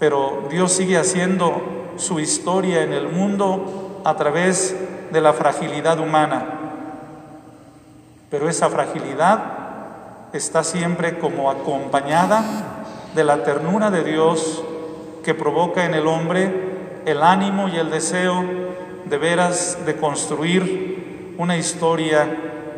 pero 0.00 0.48
Dios 0.50 0.72
sigue 0.72 0.98
haciendo 0.98 1.62
su 1.96 2.18
historia 2.18 2.82
en 2.82 2.92
el 2.92 3.08
mundo 3.08 4.00
a 4.04 4.16
través 4.16 4.74
de 5.12 5.20
la 5.20 5.32
fragilidad 5.32 6.00
humana. 6.00 6.44
Pero 8.30 8.48
esa 8.48 8.68
fragilidad 8.68 10.28
está 10.32 10.64
siempre 10.64 11.18
como 11.20 11.50
acompañada 11.50 12.84
de 13.14 13.22
la 13.22 13.44
ternura 13.44 13.92
de 13.92 14.02
Dios 14.02 14.64
que 15.22 15.34
provoca 15.34 15.84
en 15.84 15.94
el 15.94 16.06
hombre 16.08 17.02
el 17.06 17.22
ánimo 17.22 17.68
y 17.68 17.76
el 17.76 17.90
deseo 17.90 18.44
de 19.04 19.18
veras 19.18 19.78
de 19.86 19.96
construir 19.96 21.34
una 21.38 21.56
historia 21.56 22.28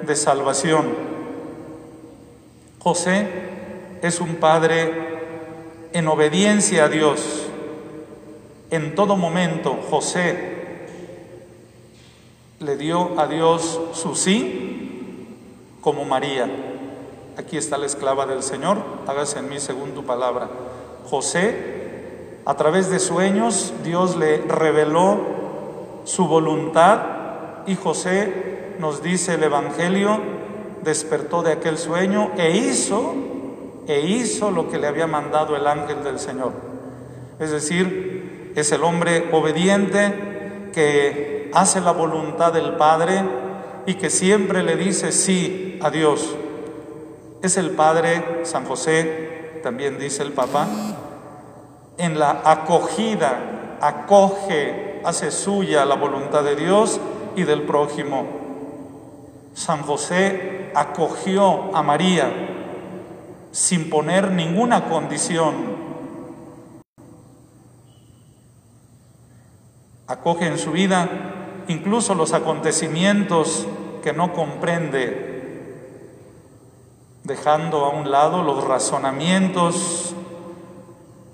de 0.03 0.15
salvación. 0.15 0.95
José 2.79 3.50
es 4.03 4.21
un 4.21 4.37
padre 4.37 4.93
en 5.93 6.09
obediencia 6.09 6.85
a 6.85 6.89
Dios. 6.89 7.47
En 8.71 8.95
todo 8.95 9.17
momento 9.17 9.79
José 9.91 10.51
le 12.61 12.77
dio 12.77 13.19
a 13.19 13.27
Dios 13.27 13.81
su 13.95 14.15
sí 14.15 15.37
como 15.81 16.05
María. 16.05 16.49
Aquí 17.37 17.57
está 17.57 17.79
la 17.79 17.87
esclava 17.87 18.27
del 18.27 18.43
Señor, 18.43 18.79
hágase 19.07 19.39
en 19.39 19.49
mí 19.49 19.59
según 19.61 19.93
tu 19.93 20.05
palabra. 20.05 20.49
José, 21.09 22.41
a 22.45 22.55
través 22.55 22.91
de 22.91 22.99
sueños, 22.99 23.73
Dios 23.83 24.17
le 24.17 24.39
reveló 24.39 25.19
su 26.05 26.27
voluntad 26.27 27.01
y 27.67 27.77
José, 27.77 28.75
nos 28.79 29.03
dice 29.03 29.35
el 29.35 29.43
Evangelio, 29.43 30.19
despertó 30.83 31.43
de 31.43 31.53
aquel 31.53 31.79
sueño 31.79 32.33
e 32.37 32.57
hizo, 32.57 33.15
e 33.91 34.03
hizo 34.03 34.53
lo 34.53 34.71
que 34.71 34.79
le 34.79 34.87
había 34.87 35.09
mandado 35.09 35.57
el 35.57 35.67
ángel 35.67 36.05
del 36.05 36.21
Señor. 36.21 36.53
Es 37.41 37.51
decir, 37.51 38.53
es 38.55 38.71
el 38.71 38.85
hombre 38.85 39.31
obediente 39.33 40.71
que 40.73 41.51
hace 41.53 41.81
la 41.81 41.91
voluntad 41.91 42.53
del 42.53 42.77
Padre 42.77 43.21
y 43.87 43.95
que 43.95 44.09
siempre 44.09 44.63
le 44.63 44.77
dice 44.77 45.11
sí 45.11 45.81
a 45.83 45.91
Dios. 45.91 46.37
Es 47.43 47.57
el 47.57 47.71
Padre, 47.71 48.43
San 48.45 48.65
José, 48.65 49.59
también 49.61 49.99
dice 49.99 50.23
el 50.23 50.35
Papa, 50.35 50.69
en 51.99 52.17
la 52.17 52.43
acogida, 52.45 53.79
acoge, 53.81 55.01
hace 55.05 55.33
suya 55.33 55.85
la 55.85 55.97
voluntad 55.97 56.45
de 56.45 56.55
Dios 56.55 57.01
y 57.35 57.43
del 57.43 57.63
prójimo. 57.63 58.25
San 59.53 59.83
José 59.83 60.71
acogió 60.77 61.75
a 61.75 61.83
María 61.83 62.50
sin 63.53 63.91
poner 63.91 64.31
ninguna 64.31 64.89
condición. 64.89 65.55
Acoge 70.07 70.47
en 70.47 70.59
su 70.59 70.73
vida 70.73 71.09
incluso 71.69 72.15
los 72.15 72.33
acontecimientos 72.33 73.67
que 74.03 74.13
no 74.13 74.33
comprende, 74.33 75.77
dejando 77.23 77.85
a 77.85 77.91
un 77.91 78.11
lado 78.11 78.43
los 78.43 78.65
razonamientos 78.65 80.15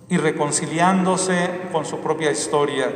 y 0.08 0.18
reconciliándose 0.18 1.68
con 1.72 1.84
su 1.84 2.00
propia 2.00 2.30
historia. 2.30 2.92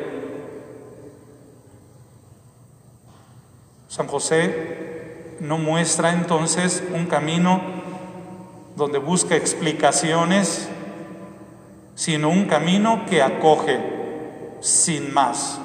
San 3.89 4.07
José 4.07 5.37
no 5.41 5.59
muestra 5.59 6.13
entonces 6.13 6.83
un 6.95 7.07
camino 7.07 7.80
donde 8.81 8.97
busca 8.99 9.37
explicaciones, 9.37 10.66
sino 11.95 12.31
un 12.31 12.47
camino 12.47 13.05
que 13.11 13.23
acoge 13.23 13.79
sin 14.61 15.12
más. 15.12 15.61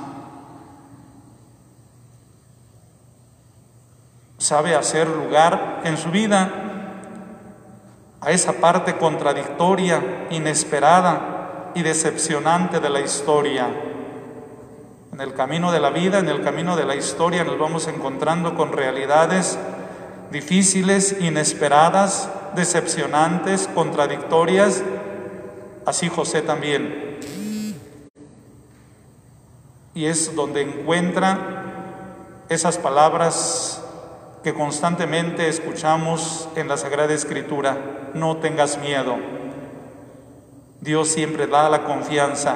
Sabe 4.37 4.75
hacer 4.75 5.07
lugar 5.07 5.79
en 5.85 5.95
su 5.97 6.11
vida 6.11 6.51
a 8.19 8.31
esa 8.31 8.51
parte 8.59 8.97
contradictoria, 8.97 10.27
inesperada 10.29 11.71
y 11.73 11.83
decepcionante 11.83 12.81
de 12.81 12.89
la 12.89 12.99
historia. 12.99 13.69
En 15.13 15.21
el 15.21 15.33
camino 15.33 15.71
de 15.71 15.79
la 15.79 15.89
vida, 15.89 16.19
en 16.19 16.27
el 16.27 16.43
camino 16.43 16.75
de 16.75 16.83
la 16.83 16.97
historia, 16.97 17.45
nos 17.45 17.57
vamos 17.57 17.87
encontrando 17.87 18.55
con 18.55 18.73
realidades 18.73 19.57
difíciles, 20.31 21.15
inesperadas, 21.21 22.29
decepcionantes, 22.55 23.67
contradictorias, 23.73 24.83
así 25.85 26.09
José 26.09 26.41
también. 26.41 27.17
Y 29.93 30.05
es 30.05 30.35
donde 30.35 30.61
encuentra 30.61 31.63
esas 32.49 32.77
palabras 32.77 33.81
que 34.43 34.53
constantemente 34.53 35.47
escuchamos 35.47 36.47
en 36.55 36.67
la 36.67 36.77
Sagrada 36.77 37.13
Escritura, 37.13 38.11
no 38.13 38.37
tengas 38.37 38.77
miedo. 38.77 39.17
Dios 40.81 41.07
siempre 41.07 41.47
da 41.47 41.69
la 41.69 41.83
confianza 41.83 42.55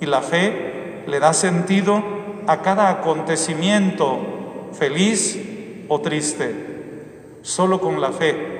y 0.00 0.06
la 0.06 0.22
fe 0.22 1.02
le 1.06 1.18
da 1.18 1.32
sentido 1.32 2.02
a 2.46 2.62
cada 2.62 2.88
acontecimiento 2.88 4.70
feliz 4.72 5.38
o 5.88 6.00
triste. 6.00 7.40
Solo 7.42 7.80
con 7.80 8.00
la 8.00 8.12
fe 8.12 8.55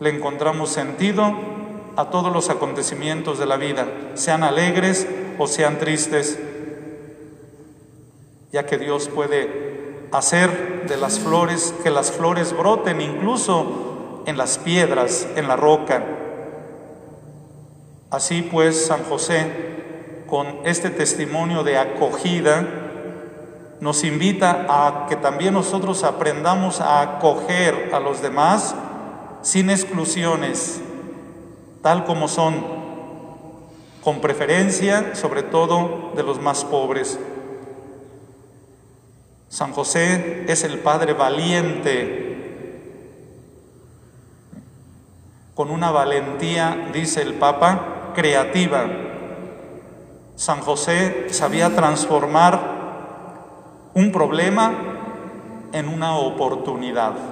le 0.00 0.10
encontramos 0.10 0.70
sentido 0.70 1.32
a 1.96 2.06
todos 2.06 2.32
los 2.32 2.48
acontecimientos 2.48 3.38
de 3.38 3.46
la 3.46 3.56
vida, 3.56 3.86
sean 4.14 4.42
alegres 4.42 5.06
o 5.38 5.46
sean 5.46 5.78
tristes, 5.78 6.38
ya 8.50 8.64
que 8.64 8.78
Dios 8.78 9.08
puede 9.08 10.08
hacer 10.10 10.86
de 10.88 10.96
las 10.96 11.20
flores, 11.20 11.74
que 11.82 11.90
las 11.90 12.10
flores 12.10 12.56
broten 12.56 13.00
incluso 13.00 14.22
en 14.26 14.38
las 14.38 14.58
piedras, 14.58 15.28
en 15.36 15.46
la 15.46 15.56
roca. 15.56 16.02
Así 18.10 18.42
pues, 18.42 18.86
San 18.86 19.04
José, 19.04 20.24
con 20.26 20.60
este 20.64 20.90
testimonio 20.90 21.62
de 21.62 21.78
acogida, 21.78 22.66
nos 23.80 24.04
invita 24.04 24.66
a 24.68 25.06
que 25.08 25.16
también 25.16 25.54
nosotros 25.54 26.04
aprendamos 26.04 26.80
a 26.80 27.02
acoger 27.02 27.90
a 27.94 28.00
los 28.00 28.20
demás 28.20 28.74
sin 29.42 29.70
exclusiones, 29.70 30.80
tal 31.82 32.04
como 32.04 32.28
son, 32.28 32.64
con 34.02 34.20
preferencia 34.20 35.14
sobre 35.14 35.42
todo 35.42 36.12
de 36.16 36.22
los 36.22 36.40
más 36.40 36.64
pobres. 36.64 37.18
San 39.48 39.72
José 39.72 40.44
es 40.48 40.64
el 40.64 40.78
Padre 40.78 41.12
valiente, 41.12 42.28
con 45.54 45.70
una 45.70 45.90
valentía, 45.90 46.88
dice 46.92 47.20
el 47.20 47.34
Papa, 47.34 48.12
creativa. 48.14 48.86
San 50.36 50.60
José 50.60 51.26
sabía 51.30 51.74
transformar 51.74 52.80
un 53.92 54.12
problema 54.12 54.72
en 55.72 55.88
una 55.88 56.16
oportunidad. 56.16 57.29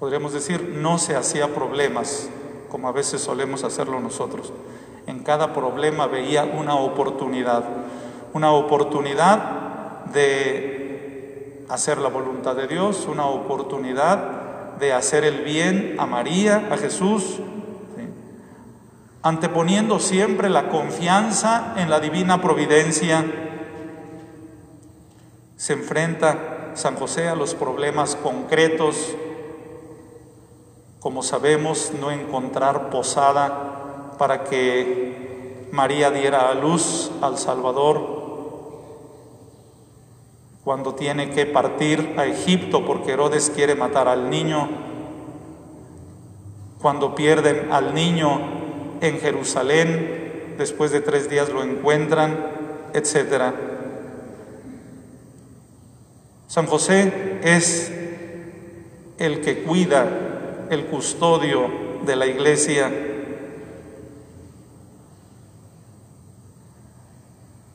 Podríamos 0.00 0.32
decir, 0.32 0.76
no 0.76 0.96
se 0.96 1.14
hacía 1.14 1.54
problemas, 1.54 2.30
como 2.70 2.88
a 2.88 2.92
veces 2.92 3.20
solemos 3.20 3.64
hacerlo 3.64 4.00
nosotros. 4.00 4.50
En 5.06 5.18
cada 5.18 5.52
problema 5.52 6.06
veía 6.06 6.44
una 6.44 6.74
oportunidad, 6.74 7.64
una 8.32 8.50
oportunidad 8.52 10.06
de 10.06 11.66
hacer 11.68 11.98
la 11.98 12.08
voluntad 12.08 12.56
de 12.56 12.66
Dios, 12.66 13.06
una 13.10 13.26
oportunidad 13.26 14.76
de 14.78 14.94
hacer 14.94 15.22
el 15.24 15.44
bien 15.44 15.96
a 15.98 16.06
María, 16.06 16.68
a 16.70 16.78
Jesús, 16.78 17.38
anteponiendo 19.20 19.98
siempre 19.98 20.48
la 20.48 20.70
confianza 20.70 21.74
en 21.76 21.90
la 21.90 22.00
divina 22.00 22.40
providencia. 22.40 23.22
Se 25.58 25.74
enfrenta 25.74 26.70
San 26.72 26.96
José 26.96 27.28
a 27.28 27.34
los 27.34 27.54
problemas 27.54 28.16
concretos, 28.16 29.14
como 31.00 31.22
sabemos, 31.22 31.92
no 31.98 32.10
encontrar 32.10 32.90
posada 32.90 34.14
para 34.18 34.44
que 34.44 35.68
María 35.72 36.10
diera 36.10 36.50
a 36.50 36.54
luz 36.54 37.10
al 37.22 37.38
Salvador 37.38 38.20
cuando 40.62 40.94
tiene 40.94 41.30
que 41.30 41.46
partir 41.46 42.14
a 42.18 42.26
Egipto 42.26 42.84
porque 42.84 43.12
Herodes 43.12 43.50
quiere 43.50 43.74
matar 43.74 44.08
al 44.08 44.28
niño, 44.28 44.68
cuando 46.80 47.14
pierden 47.14 47.72
al 47.72 47.94
niño 47.94 48.40
en 49.00 49.18
Jerusalén, 49.18 50.54
después 50.58 50.90
de 50.90 51.00
tres 51.00 51.30
días 51.30 51.48
lo 51.48 51.62
encuentran, 51.62 52.36
etc. 52.92 53.54
San 56.46 56.66
José 56.66 57.40
es 57.42 57.90
el 59.18 59.40
que 59.40 59.62
cuida, 59.62 60.29
el 60.70 60.86
custodio 60.86 61.68
de 62.06 62.16
la 62.16 62.26
iglesia. 62.26 62.90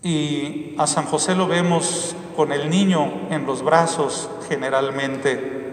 Y 0.02 0.76
a 0.78 0.88
San 0.88 1.06
José 1.06 1.36
lo 1.36 1.48
vemos 1.48 2.16
con 2.36 2.52
el 2.52 2.70
niño 2.70 3.28
en 3.30 3.46
los 3.46 3.62
brazos 3.64 4.30
generalmente. 4.48 5.66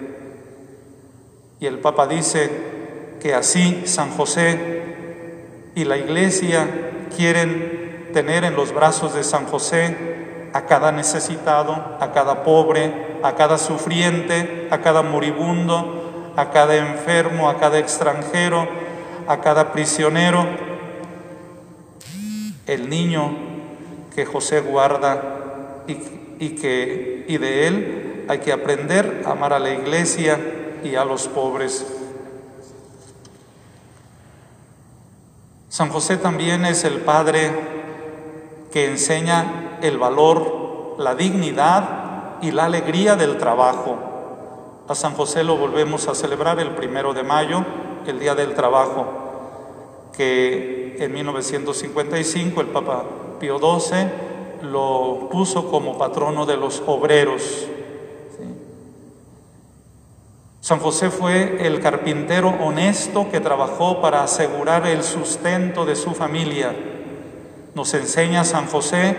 Y 1.60 1.66
el 1.66 1.78
Papa 1.78 2.08
dice 2.08 2.50
que 3.20 3.34
así 3.34 3.82
San 3.86 4.10
José 4.10 4.82
y 5.76 5.84
la 5.84 5.96
Iglesia 5.96 6.68
quieren 7.16 8.10
tener 8.12 8.42
en 8.44 8.56
los 8.56 8.74
brazos 8.74 9.14
de 9.14 9.22
San 9.22 9.46
José 9.46 9.96
a 10.52 10.66
cada 10.66 10.90
necesitado, 10.90 11.72
a 12.00 12.10
cada 12.12 12.42
pobre, 12.42 13.18
a 13.22 13.36
cada 13.36 13.58
sufriente, 13.58 14.66
a 14.70 14.80
cada 14.80 15.02
moribundo, 15.02 16.01
a 16.36 16.50
cada 16.50 16.76
enfermo, 16.76 17.48
a 17.48 17.58
cada 17.58 17.78
extranjero, 17.78 18.68
a 19.26 19.40
cada 19.40 19.72
prisionero. 19.72 20.46
El 22.66 22.88
niño 22.88 23.36
que 24.14 24.24
José 24.24 24.60
guarda 24.60 25.84
y 25.86 25.96
y, 26.42 26.56
que, 26.56 27.24
y 27.28 27.38
de 27.38 27.68
él 27.68 28.24
hay 28.28 28.40
que 28.40 28.52
aprender 28.52 29.22
a 29.24 29.30
amar 29.30 29.52
a 29.52 29.60
la 29.60 29.70
iglesia 29.70 30.38
y 30.82 30.96
a 30.96 31.04
los 31.04 31.28
pobres. 31.28 31.86
San 35.68 35.88
José 35.90 36.16
también 36.16 36.64
es 36.64 36.82
el 36.82 37.00
Padre 37.00 37.52
que 38.72 38.86
enseña 38.86 39.78
el 39.82 39.98
valor, 39.98 40.96
la 40.98 41.14
dignidad 41.14 42.38
y 42.42 42.50
la 42.50 42.64
alegría 42.64 43.14
del 43.14 43.38
trabajo. 43.38 44.11
A 44.92 44.94
San 44.94 45.14
José 45.14 45.42
lo 45.42 45.56
volvemos 45.56 46.06
a 46.06 46.14
celebrar 46.14 46.60
el 46.60 46.72
primero 46.72 47.14
de 47.14 47.22
mayo, 47.22 47.64
el 48.06 48.20
Día 48.20 48.34
del 48.34 48.54
Trabajo, 48.54 50.10
que 50.14 50.98
en 50.98 51.14
1955 51.14 52.60
el 52.60 52.66
Papa 52.66 53.02
Pío 53.40 53.58
XII 53.58 54.68
lo 54.70 55.30
puso 55.32 55.70
como 55.70 55.96
patrono 55.96 56.44
de 56.44 56.58
los 56.58 56.82
obreros. 56.86 57.68
San 60.60 60.78
José 60.78 61.08
fue 61.08 61.66
el 61.66 61.80
carpintero 61.80 62.50
honesto 62.50 63.30
que 63.30 63.40
trabajó 63.40 64.02
para 64.02 64.22
asegurar 64.22 64.86
el 64.86 65.02
sustento 65.04 65.86
de 65.86 65.96
su 65.96 66.10
familia. 66.10 66.76
Nos 67.74 67.94
enseña 67.94 68.44
San 68.44 68.66
José 68.66 69.16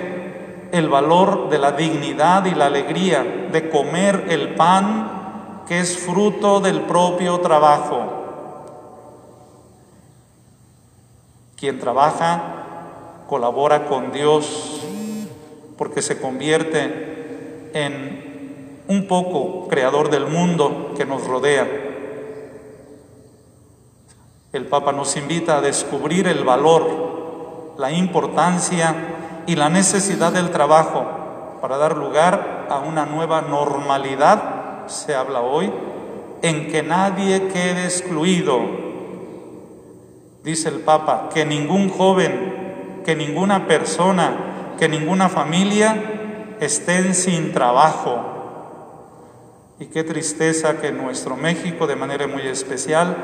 el 0.71 0.87
valor 0.87 1.49
de 1.49 1.57
la 1.57 1.71
dignidad 1.71 2.45
y 2.45 2.53
la 2.53 2.67
alegría 2.67 3.23
de 3.51 3.71
comer 3.71 4.27
el 4.29 4.53
pan 4.53 5.22
que 5.67 5.79
es 5.79 5.97
fruto 5.97 6.59
del 6.59 6.81
propio 6.81 7.39
trabajo. 7.39 8.23
quien 11.63 11.79
trabaja, 11.79 12.41
colabora 13.29 13.85
con 13.85 14.11
Dios, 14.11 14.81
porque 15.77 16.01
se 16.01 16.19
convierte 16.19 17.71
en 17.73 18.83
un 18.89 19.07
poco 19.07 19.69
creador 19.69 20.09
del 20.09 20.27
mundo 20.27 20.91
que 20.97 21.05
nos 21.05 21.25
rodea. 21.25 21.65
El 24.51 24.65
Papa 24.65 24.91
nos 24.91 25.15
invita 25.15 25.55
a 25.55 25.61
descubrir 25.61 26.27
el 26.27 26.43
valor, 26.43 27.75
la 27.77 27.93
importancia 27.93 28.93
y 29.47 29.55
la 29.55 29.69
necesidad 29.69 30.33
del 30.33 30.51
trabajo 30.51 31.57
para 31.61 31.77
dar 31.77 31.95
lugar 31.95 32.67
a 32.69 32.79
una 32.79 33.05
nueva 33.05 33.39
normalidad, 33.39 34.52
se 34.87 35.15
habla 35.15 35.41
hoy, 35.41 35.71
en 36.41 36.67
que 36.69 36.83
nadie 36.83 37.47
quede 37.47 37.85
excluido. 37.85 38.61
Dice 40.43 40.69
el 40.69 40.79
Papa, 40.79 41.29
que 41.33 41.45
ningún 41.45 41.89
joven, 41.89 43.01
que 43.05 43.15
ninguna 43.15 43.67
persona, 43.67 44.75
que 44.77 44.89
ninguna 44.89 45.29
familia 45.29 46.55
estén 46.59 47.15
sin 47.15 47.53
trabajo. 47.53 48.31
Y 49.79 49.85
qué 49.87 50.03
tristeza 50.03 50.79
que 50.79 50.91
nuestro 50.91 51.35
México, 51.35 51.87
de 51.87 51.95
manera 51.95 52.27
muy 52.27 52.43
especial, 52.43 53.15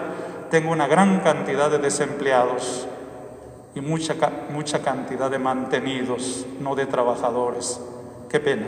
tenga 0.49 0.71
una 0.71 0.87
gran 0.87 1.19
cantidad 1.19 1.69
de 1.69 1.77
desempleados 1.77 2.87
y 3.75 3.81
mucha, 3.81 4.15
mucha 4.51 4.81
cantidad 4.81 5.29
de 5.29 5.39
mantenidos, 5.39 6.45
no 6.59 6.75
de 6.75 6.85
trabajadores. 6.85 7.79
Qué 8.29 8.39
pena. 8.39 8.67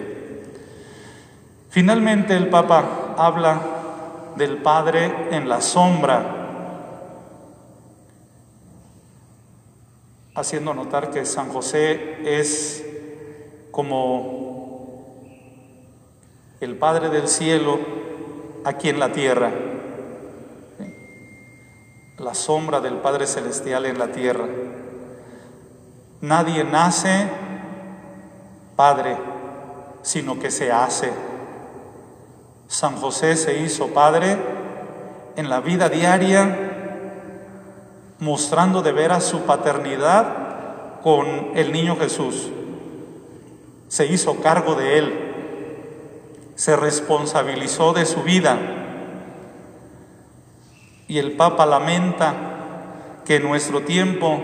Finalmente 1.72 2.36
el 2.36 2.50
Papa 2.50 3.16
habla 3.18 3.62
del 4.36 4.58
Padre 4.58 5.30
en 5.32 5.48
la 5.48 5.62
sombra, 5.62 6.22
haciendo 10.36 10.74
notar 10.74 11.12
que 11.12 11.26
San 11.26 11.48
José 11.48 12.40
es 12.42 12.86
como 13.72 15.24
el 16.60 16.76
Padre 16.76 17.08
del 17.08 17.30
cielo 17.30 17.80
aquí 18.66 18.90
en 18.90 19.00
la 19.00 19.14
tierra, 19.14 19.50
la 22.18 22.34
sombra 22.34 22.82
del 22.82 22.96
Padre 22.96 23.26
Celestial 23.26 23.86
en 23.86 23.98
la 23.98 24.12
tierra. 24.12 24.46
Nadie 26.20 26.66
nace 26.66 27.30
padre, 28.76 29.16
sino 30.02 30.38
que 30.38 30.52
se 30.52 30.70
hace. 30.70 31.31
San 32.72 32.96
José 32.96 33.36
se 33.36 33.60
hizo 33.60 33.88
padre 33.88 34.38
en 35.36 35.50
la 35.50 35.60
vida 35.60 35.90
diaria, 35.90 36.58
mostrando 38.20 38.82
de 38.82 38.94
veras 38.94 39.26
su 39.26 39.42
paternidad 39.42 41.02
con 41.04 41.52
el 41.58 41.74
niño 41.74 41.98
Jesús. 41.98 42.48
Se 43.90 44.06
hizo 44.06 44.40
cargo 44.40 44.76
de 44.76 44.98
él, 44.98 45.34
se 46.56 46.78
responsabilizó 46.78 47.92
de 47.92 48.06
su 48.06 48.24
vida. 48.24 48.58
Y 51.10 51.18
el 51.18 51.34
Papa 51.34 51.66
lamenta 51.66 52.34
que 53.26 53.36
en 53.36 53.44
nuestro 53.44 53.82
tiempo 53.82 54.40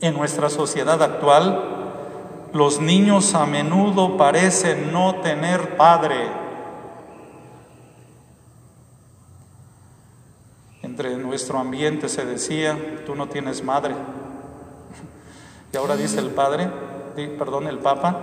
en 0.00 0.14
nuestra 0.14 0.48
sociedad 0.48 1.02
actual, 1.02 1.75
los 2.52 2.80
niños 2.80 3.34
a 3.34 3.46
menudo 3.46 4.16
parecen 4.16 4.92
no 4.92 5.16
tener 5.16 5.76
padre. 5.76 6.28
Entre 10.82 11.16
nuestro 11.16 11.58
ambiente 11.58 12.08
se 12.08 12.24
decía, 12.24 12.78
tú 13.04 13.14
no 13.14 13.28
tienes 13.28 13.62
madre. 13.62 13.94
Y 15.72 15.76
ahora 15.76 15.96
dice 15.96 16.20
el 16.20 16.30
padre, 16.30 16.70
perdón, 17.38 17.66
el 17.66 17.78
papa, 17.78 18.20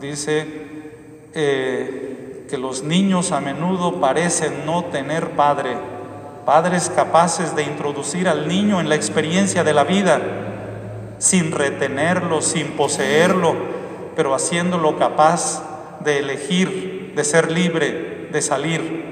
dice 0.00 1.28
eh, 1.34 2.46
que 2.50 2.58
los 2.58 2.82
niños 2.82 3.30
a 3.30 3.40
menudo 3.40 4.00
parecen 4.00 4.66
no 4.66 4.86
tener 4.86 5.32
padre. 5.32 5.76
Padres 6.44 6.90
capaces 6.90 7.54
de 7.54 7.62
introducir 7.62 8.28
al 8.28 8.48
niño 8.48 8.80
en 8.80 8.88
la 8.88 8.94
experiencia 8.94 9.62
de 9.62 9.74
la 9.74 9.84
vida 9.84 10.47
sin 11.18 11.52
retenerlo, 11.52 12.42
sin 12.42 12.72
poseerlo, 12.72 13.54
pero 14.16 14.34
haciéndolo 14.34 14.98
capaz 14.98 15.62
de 16.00 16.18
elegir, 16.18 17.12
de 17.14 17.24
ser 17.24 17.50
libre, 17.50 18.28
de 18.32 18.42
salir. 18.42 19.08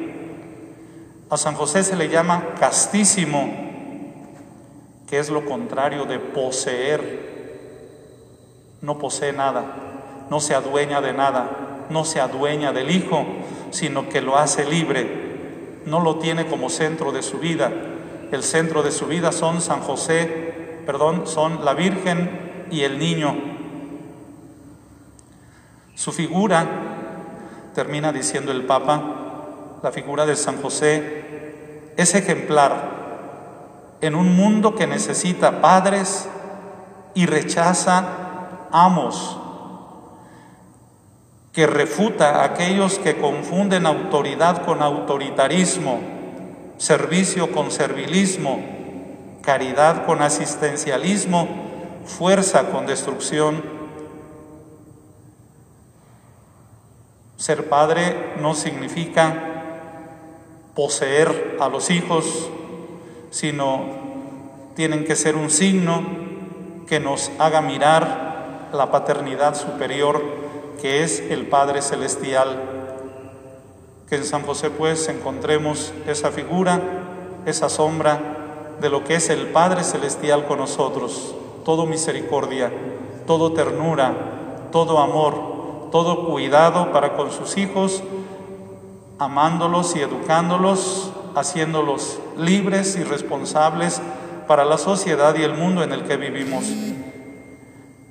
A 1.29 1.37
San 1.37 1.55
José 1.55 1.83
se 1.83 1.97
le 1.97 2.09
llama 2.09 2.55
castísimo, 2.59 3.53
que 5.09 5.19
es 5.19 5.31
lo 5.31 5.45
contrario 5.45 6.05
de 6.05 6.19
poseer. 6.19 7.27
No 8.81 8.99
posee 8.99 9.33
nada, 9.33 9.65
no 10.31 10.41
se 10.41 10.55
adueña 10.55 11.01
de 11.01 11.13
nada, 11.13 11.87
no 11.91 12.05
se 12.05 12.21
adueña 12.21 12.73
del 12.73 12.91
Hijo, 12.91 13.25
sino 13.71 14.09
que 14.09 14.21
lo 14.21 14.37
hace 14.37 14.65
libre. 14.65 15.27
No 15.85 16.01
lo 16.01 16.17
tiene 16.17 16.47
como 16.47 16.69
centro 16.69 17.13
de 17.13 17.23
su 17.23 17.39
vida. 17.39 17.73
El 18.33 18.43
centro 18.43 18.83
de 18.83 18.91
su 18.91 19.07
vida 19.07 19.31
son 19.31 19.61
San 19.61 19.81
José 19.81 20.56
perdón, 20.87 21.27
son 21.27 21.65
la 21.65 21.75
Virgen 21.75 22.69
y 22.71 22.83
el 22.83 22.99
niño. 22.99 23.35
Su 25.95 26.13
figura, 26.13 26.67
termina 27.75 28.13
diciendo 28.13 28.53
el 28.53 28.65
Papa, 28.65 29.03
la 29.83 29.91
figura 29.91 30.25
de 30.25 30.37
San 30.37 30.63
José, 30.63 31.93
es 31.97 32.15
ejemplar 32.15 32.97
en 34.01 34.15
un 34.15 34.37
mundo 34.37 34.75
que 34.75 34.87
necesita 34.87 35.61
padres 35.61 36.29
y 37.15 37.27
rechaza 37.27 38.05
amos, 38.71 39.39
que 41.53 41.67
refuta 41.67 42.43
a 42.43 42.45
aquellos 42.45 42.99
que 42.99 43.19
confunden 43.19 43.87
autoridad 43.87 44.65
con 44.65 44.83
autoritarismo, 44.83 46.01
servicio 46.77 47.51
con 47.53 47.71
servilismo, 47.71 48.76
caridad 49.47 50.05
con 50.07 50.23
asistencialismo, 50.23 51.47
fuerza 52.05 52.65
con 52.65 52.85
destrucción. 52.85 53.63
Ser 57.37 57.69
padre 57.69 58.35
no 58.41 58.55
significa 58.55 59.35
poseer 60.75 61.59
a 61.61 61.69
los 61.69 61.91
hijos, 61.91 62.51
sino 63.31 63.85
tienen 64.75 65.05
que 65.05 65.15
ser 65.15 65.37
un 65.37 65.49
signo 65.49 66.03
que 66.89 66.99
nos 66.99 67.31
haga 67.39 67.61
mirar 67.61 68.69
la 68.73 68.91
paternidad 68.91 69.55
superior 69.55 70.23
que 70.83 71.05
es 71.05 71.21
el 71.21 71.47
Padre 71.47 71.83
Celestial. 71.83 72.63
Que 74.09 74.17
en 74.17 74.25
San 74.25 74.43
José 74.43 74.71
pues 74.71 75.09
encontremos 75.09 75.93
esa 76.07 76.31
figura, 76.31 76.81
esa 77.47 77.69
sombra 77.69 78.36
de 78.81 78.91
lo 78.91 79.05
que 79.05 79.17
es 79.17 79.31
el 79.31 79.49
Padre 79.49 79.85
Celestial 79.85 80.47
con 80.47 80.59
nosotros, 80.59 81.35
todo 81.65 81.87
misericordia, 81.87 82.73
todo 83.27 83.53
ternura, 83.53 84.69
todo 84.71 84.99
amor, 84.99 85.91
todo 85.91 86.27
cuidado 86.27 86.93
para 86.93 87.17
con 87.17 87.31
sus 87.31 87.57
hijos, 87.57 88.03
amándolos 89.19 89.97
y 89.97 90.01
educándolos, 90.01 91.11
haciéndolos 91.35 92.19
libres 92.37 92.97
y 92.97 93.05
responsables 93.05 94.01
para 94.47 94.65
la 94.65 94.79
sociedad 94.79 95.35
y 95.37 95.43
el 95.43 95.55
mundo 95.55 95.83
en 95.83 95.93
el 95.93 96.05
que 96.05 96.17
vivimos. 96.17 96.65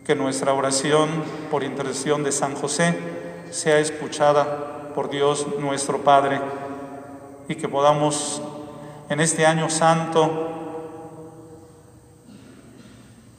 Que 0.06 0.16
nuestra 0.16 0.54
oración 0.54 1.10
por 1.50 1.64
intercesión 1.64 2.24
de 2.24 2.32
San 2.32 2.56
José 2.56 2.98
sea 3.52 3.80
escuchada 3.80 4.92
por 4.94 5.10
Dios 5.10 5.46
nuestro 5.60 6.00
Padre 6.00 6.40
y 7.48 7.56
que 7.56 7.68
podamos 7.68 8.42
en 9.10 9.20
este 9.20 9.46
año 9.46 9.70
santo 9.70 10.55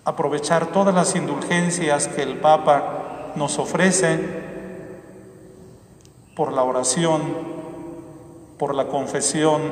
aprovechar 0.07 0.67
todas 0.67 0.95
las 0.95 1.17
indulgencias 1.17 2.07
que 2.07 2.23
el 2.23 2.37
Papa 2.37 3.33
nos 3.35 3.59
ofrece 3.59 4.21
por 6.37 6.53
la 6.53 6.63
oración, 6.63 7.23
por 8.57 8.77
la 8.77 8.87
confesión, 8.87 9.63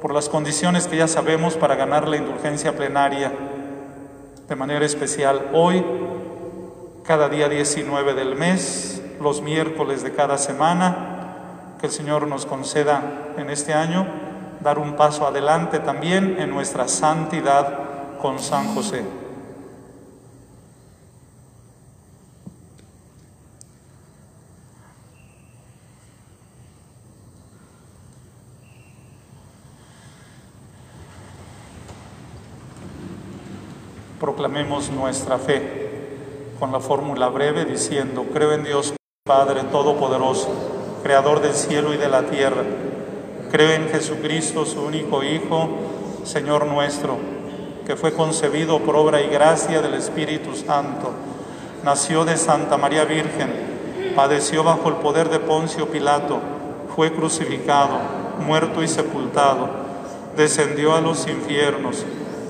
por 0.00 0.12
las 0.12 0.28
condiciones 0.28 0.88
que 0.88 0.96
ya 0.96 1.06
sabemos 1.06 1.54
para 1.54 1.76
ganar 1.76 2.08
la 2.08 2.16
indulgencia 2.16 2.76
plenaria. 2.76 3.32
De 4.48 4.56
manera 4.56 4.84
especial 4.84 5.50
hoy, 5.54 5.84
cada 7.04 7.28
día 7.28 7.48
19 7.48 8.14
del 8.14 8.34
mes, 8.34 9.00
los 9.20 9.42
miércoles 9.42 10.02
de 10.02 10.12
cada 10.12 10.38
semana, 10.38 11.76
que 11.78 11.86
el 11.86 11.92
Señor 11.92 12.26
nos 12.26 12.46
conceda 12.46 13.32
en 13.36 13.48
este 13.48 13.72
año 13.74 14.08
dar 14.58 14.80
un 14.80 14.96
paso 14.96 15.24
adelante 15.24 15.78
también 15.78 16.34
en 16.40 16.50
nuestra 16.50 16.88
santidad 16.88 18.18
con 18.20 18.40
San 18.40 18.74
José. 18.74 19.21
Nuestra 34.64 35.38
fe 35.38 35.90
con 36.58 36.70
la 36.70 36.78
fórmula 36.78 37.28
breve 37.28 37.64
diciendo, 37.64 38.26
creo 38.32 38.52
en 38.52 38.64
Dios 38.64 38.94
Padre 39.26 39.62
Todopoderoso, 39.64 40.48
Creador 41.02 41.40
del 41.42 41.54
cielo 41.54 41.92
y 41.92 41.96
de 41.96 42.08
la 42.08 42.22
tierra. 42.22 42.62
Creo 43.50 43.72
en 43.72 43.88
Jesucristo, 43.88 44.64
su 44.64 44.82
único 44.82 45.24
Hijo, 45.24 45.68
Señor 46.24 46.66
nuestro, 46.66 47.16
que 47.84 47.96
fue 47.96 48.12
concebido 48.12 48.78
por 48.80 48.94
obra 48.94 49.20
y 49.20 49.28
gracia 49.28 49.82
del 49.82 49.94
Espíritu 49.94 50.54
Santo. 50.54 51.10
Nació 51.84 52.24
de 52.24 52.36
Santa 52.36 52.76
María 52.76 53.04
Virgen, 53.04 54.12
padeció 54.14 54.62
bajo 54.62 54.88
el 54.88 54.96
poder 54.96 55.28
de 55.28 55.40
Poncio 55.40 55.88
Pilato, 55.88 56.38
fue 56.94 57.12
crucificado, 57.12 57.98
muerto 58.46 58.82
y 58.82 58.88
sepultado, 58.88 59.68
descendió 60.36 60.94
a 60.94 61.00
los 61.00 61.26
infiernos, 61.26 62.04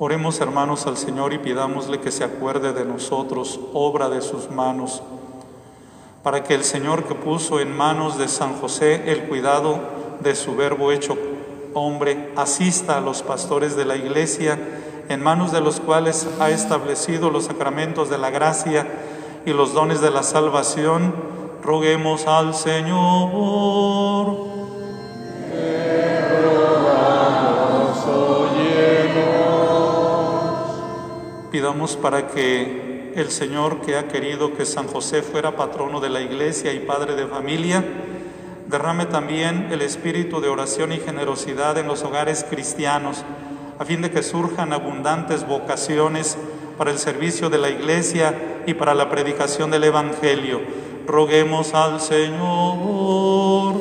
Oremos 0.00 0.40
hermanos 0.40 0.86
al 0.86 0.96
Señor 0.96 1.32
y 1.32 1.38
pidámosle 1.38 1.98
que 1.98 2.12
se 2.12 2.22
acuerde 2.22 2.72
de 2.72 2.84
nosotros, 2.84 3.58
obra 3.72 4.08
de 4.08 4.20
sus 4.20 4.48
manos, 4.48 5.02
para 6.22 6.44
que 6.44 6.54
el 6.54 6.62
Señor 6.62 7.02
que 7.02 7.16
puso 7.16 7.58
en 7.58 7.76
manos 7.76 8.16
de 8.16 8.28
San 8.28 8.54
José 8.60 9.10
el 9.10 9.24
cuidado 9.24 9.80
de 10.20 10.36
su 10.36 10.54
verbo 10.54 10.92
hecho 10.92 11.18
hombre, 11.74 12.32
asista 12.36 12.98
a 12.98 13.00
los 13.00 13.22
pastores 13.22 13.74
de 13.74 13.86
la 13.86 13.96
iglesia, 13.96 14.56
en 15.08 15.20
manos 15.20 15.50
de 15.50 15.60
los 15.60 15.80
cuales 15.80 16.28
ha 16.38 16.50
establecido 16.50 17.30
los 17.30 17.46
sacramentos 17.46 18.08
de 18.08 18.18
la 18.18 18.30
gracia 18.30 18.86
y 19.46 19.52
los 19.52 19.74
dones 19.74 20.00
de 20.00 20.12
la 20.12 20.22
salvación, 20.22 21.12
roguemos 21.62 22.28
al 22.28 22.54
Señor. 22.54 24.47
Para 32.00 32.28
que 32.28 33.12
el 33.14 33.30
Señor 33.30 33.82
que 33.82 33.98
ha 33.98 34.08
querido 34.08 34.56
que 34.56 34.64
San 34.64 34.86
José 34.86 35.20
fuera 35.20 35.54
patrono 35.54 36.00
de 36.00 36.08
la 36.08 36.22
iglesia 36.22 36.72
y 36.72 36.78
padre 36.78 37.14
de 37.14 37.26
familia, 37.26 37.84
derrame 38.68 39.04
también 39.04 39.68
el 39.70 39.82
espíritu 39.82 40.40
de 40.40 40.48
oración 40.48 40.92
y 40.92 40.96
generosidad 40.96 41.76
en 41.76 41.86
los 41.86 42.04
hogares 42.04 42.46
cristianos, 42.48 43.22
a 43.78 43.84
fin 43.84 44.00
de 44.00 44.10
que 44.10 44.22
surjan 44.22 44.72
abundantes 44.72 45.46
vocaciones 45.46 46.38
para 46.78 46.90
el 46.90 46.98
servicio 46.98 47.50
de 47.50 47.58
la 47.58 47.68
iglesia 47.68 48.62
y 48.66 48.72
para 48.72 48.94
la 48.94 49.10
predicación 49.10 49.70
del 49.70 49.84
Evangelio. 49.84 50.62
Roguemos 51.06 51.74
al 51.74 52.00
Señor. 52.00 53.74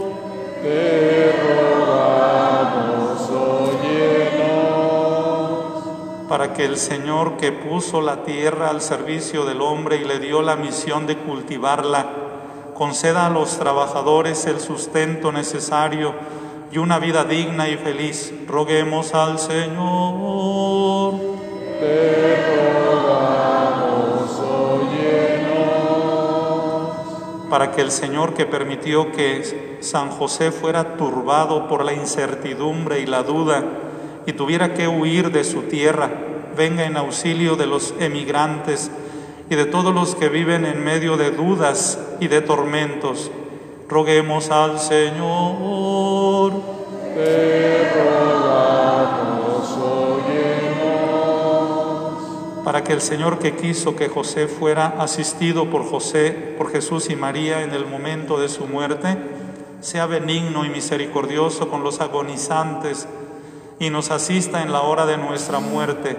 Para 6.28 6.53
que 6.53 6.65
el 6.65 6.78
Señor 6.78 7.38
que 7.38 7.51
puso 7.51 8.01
la 8.01 8.23
tierra 8.23 8.69
al 8.69 8.82
servicio 8.82 9.45
del 9.45 9.61
hombre 9.61 9.97
y 9.97 10.03
le 10.05 10.19
dio 10.19 10.41
la 10.41 10.55
misión 10.55 11.07
de 11.07 11.17
cultivarla, 11.17 12.05
conceda 12.73 13.25
a 13.28 13.30
los 13.30 13.57
trabajadores 13.57 14.45
el 14.45 14.59
sustento 14.59 15.32
necesario 15.32 16.13
y 16.71 16.80
una 16.80 16.99
vida 16.99 17.23
digna 17.23 17.69
y 17.69 17.78
feliz. 17.78 18.34
Roguemos 18.45 19.13
al 19.13 19.39
Señor. 19.39 21.13
Te 21.80 22.43
rogamos, 22.86 23.88
para 27.49 27.71
que 27.71 27.82
el 27.82 27.91
Señor 27.91 28.34
que 28.34 28.45
permitió 28.45 29.13
que 29.13 29.78
San 29.80 30.09
José 30.09 30.51
fuera 30.51 30.97
turbado 30.97 31.69
por 31.69 31.86
la 31.86 31.93
incertidumbre 31.93 32.99
y 32.99 33.05
la 33.05 33.23
duda 33.23 33.63
y 34.28 34.34
tuviera 34.34 34.73
que 34.73 34.89
huir 34.89 35.32
de 35.32 35.45
su 35.45 35.63
tierra, 35.63 36.11
venga 36.55 36.84
en 36.84 36.97
auxilio 36.97 37.55
de 37.55 37.65
los 37.65 37.93
emigrantes 37.97 38.91
y 39.49 39.55
de 39.55 39.65
todos 39.65 39.95
los 39.95 40.15
que 40.15 40.28
viven 40.28 40.65
en 40.65 40.84
medio 40.84 41.15
de 41.15 41.32
dudas 41.32 41.97
y 42.19 42.28
de 42.28 42.41
tormentos. 42.41 43.32
Roguemos 43.88 44.51
al 44.51 44.80
Señor. 44.80 46.51
Para 52.65 52.84
que 52.84 52.91
el 52.91 52.99
Señor 52.99 53.39
que 53.39 53.55
quiso 53.55 53.95
que 53.95 54.09
José 54.09 54.49
fuera 54.49 54.88
asistido 54.99 55.69
por 55.69 55.86
José, 55.86 56.55
por 56.57 56.69
Jesús 56.69 57.09
y 57.09 57.15
María 57.15 57.63
en 57.63 57.71
el 57.71 57.86
momento 57.86 58.38
de 58.41 58.49
su 58.49 58.65
muerte, 58.65 59.17
sea 59.80 60.05
benigno 60.05 60.65
y 60.65 60.69
misericordioso 60.69 61.69
con 61.69 61.82
los 61.82 62.01
agonizantes 62.01 63.07
y 63.80 63.89
nos 63.89 64.11
asista 64.11 64.61
en 64.61 64.71
la 64.71 64.82
hora 64.82 65.05
de 65.05 65.17
nuestra 65.17 65.59
muerte. 65.59 66.17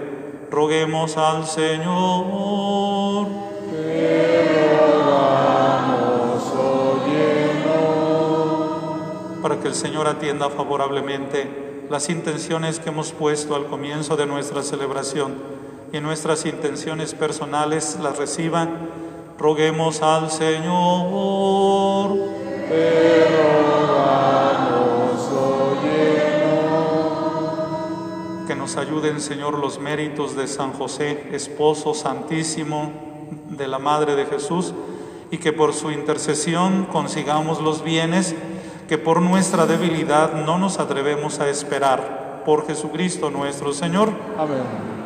Roguemos 0.51 1.17
al 1.17 1.45
Señor. 1.45 3.27
Para 9.41 9.59
que 9.59 9.67
el 9.67 9.75
Señor 9.75 10.07
atienda 10.07 10.49
favorablemente 10.49 11.69
las 11.89 12.09
intenciones 12.09 12.79
que 12.79 12.89
hemos 12.89 13.11
puesto 13.11 13.55
al 13.55 13.65
comienzo 13.65 14.15
de 14.15 14.25
nuestra 14.27 14.61
celebración 14.61 15.35
y 15.91 15.99
nuestras 15.99 16.45
intenciones 16.45 17.13
personales 17.15 17.97
las 18.01 18.17
reciba. 18.17 18.67
Roguemos 19.39 20.01
al 20.01 20.29
Señor. 20.29 22.15
Te 22.69 23.25
rogamos, 23.37 24.68
Que 28.49 28.55
nos 28.55 28.77
ayuden, 28.77 29.21
Señor, 29.21 29.59
los 29.59 29.79
méritos 29.79 30.35
de 30.35 30.47
San 30.47 30.73
José, 30.73 31.29
esposo 31.33 31.93
santísimo 31.93 32.91
de 33.47 33.67
la 33.67 33.77
Madre 33.77 34.15
de 34.15 34.25
Jesús, 34.25 34.73
y 35.29 35.37
que 35.37 35.53
por 35.53 35.71
su 35.71 35.91
intercesión 35.91 36.87
consigamos 36.91 37.61
los 37.61 37.83
bienes 37.83 38.33
que 38.87 38.97
por 38.97 39.21
nuestra 39.21 39.67
debilidad 39.67 40.33
no 40.33 40.57
nos 40.57 40.79
atrevemos 40.79 41.39
a 41.39 41.47
esperar. 41.47 42.41
Por 42.43 42.65
Jesucristo 42.65 43.29
nuestro 43.29 43.71
Señor. 43.71 44.09
Amén. 44.35 44.98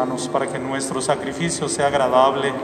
Hermanos 0.00 0.28
para 0.28 0.46
que 0.46 0.58
nuestro 0.58 1.02
sacrificio 1.02 1.68
sea 1.68 1.88
agradable 1.88 2.54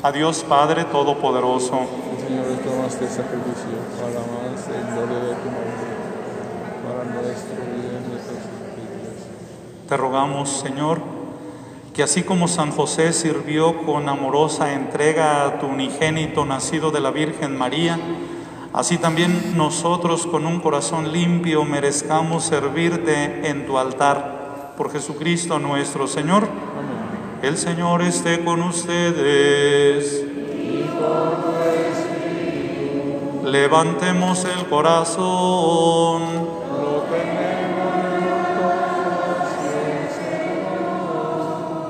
a 0.00 0.12
Dios 0.12 0.44
Padre 0.48 0.84
Todopoderoso. 0.84 1.80
El 2.12 2.28
Señor 2.28 2.44
toma 2.64 2.86
este 2.86 3.08
sacrificio 3.08 3.78
para 3.96 4.10
alabanza 4.12 4.70
y 4.70 4.92
gloria 4.92 5.18
de 5.18 5.34
tu 5.34 5.44
nombre, 5.46 5.88
para 6.84 7.04
nuestro 7.20 7.56
bien 7.74 8.04
y. 9.84 9.88
Te 9.88 9.96
rogamos, 9.96 10.50
Señor, 10.50 11.00
que 11.92 12.04
así 12.04 12.22
como 12.22 12.46
San 12.46 12.70
José 12.70 13.12
sirvió 13.12 13.84
con 13.84 14.08
amorosa 14.08 14.72
entrega 14.72 15.46
a 15.46 15.58
tu 15.58 15.66
unigénito 15.66 16.46
nacido 16.46 16.92
de 16.92 17.00
la 17.00 17.10
Virgen 17.10 17.58
María, 17.58 17.98
así 18.72 18.98
también 18.98 19.56
nosotros 19.56 20.28
con 20.28 20.46
un 20.46 20.60
corazón 20.60 21.10
limpio 21.10 21.64
merezcamos 21.64 22.44
servirte 22.44 23.48
en 23.48 23.66
tu 23.66 23.78
altar. 23.78 24.74
Por 24.76 24.92
Jesucristo 24.92 25.58
nuestro 25.58 26.06
Señor. 26.06 26.67
El 27.42 27.56
Señor 27.56 28.02
esté 28.02 28.44
con 28.44 28.62
ustedes. 28.62 30.24
Levantemos 33.44 34.44
el 34.44 34.66
corazón. 34.66 36.22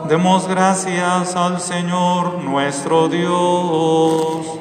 Demos 0.09 0.49
gracias 0.49 1.35
al 1.35 1.61
Señor 1.61 2.35
nuestro 2.43 3.09
Dios. 3.09 4.58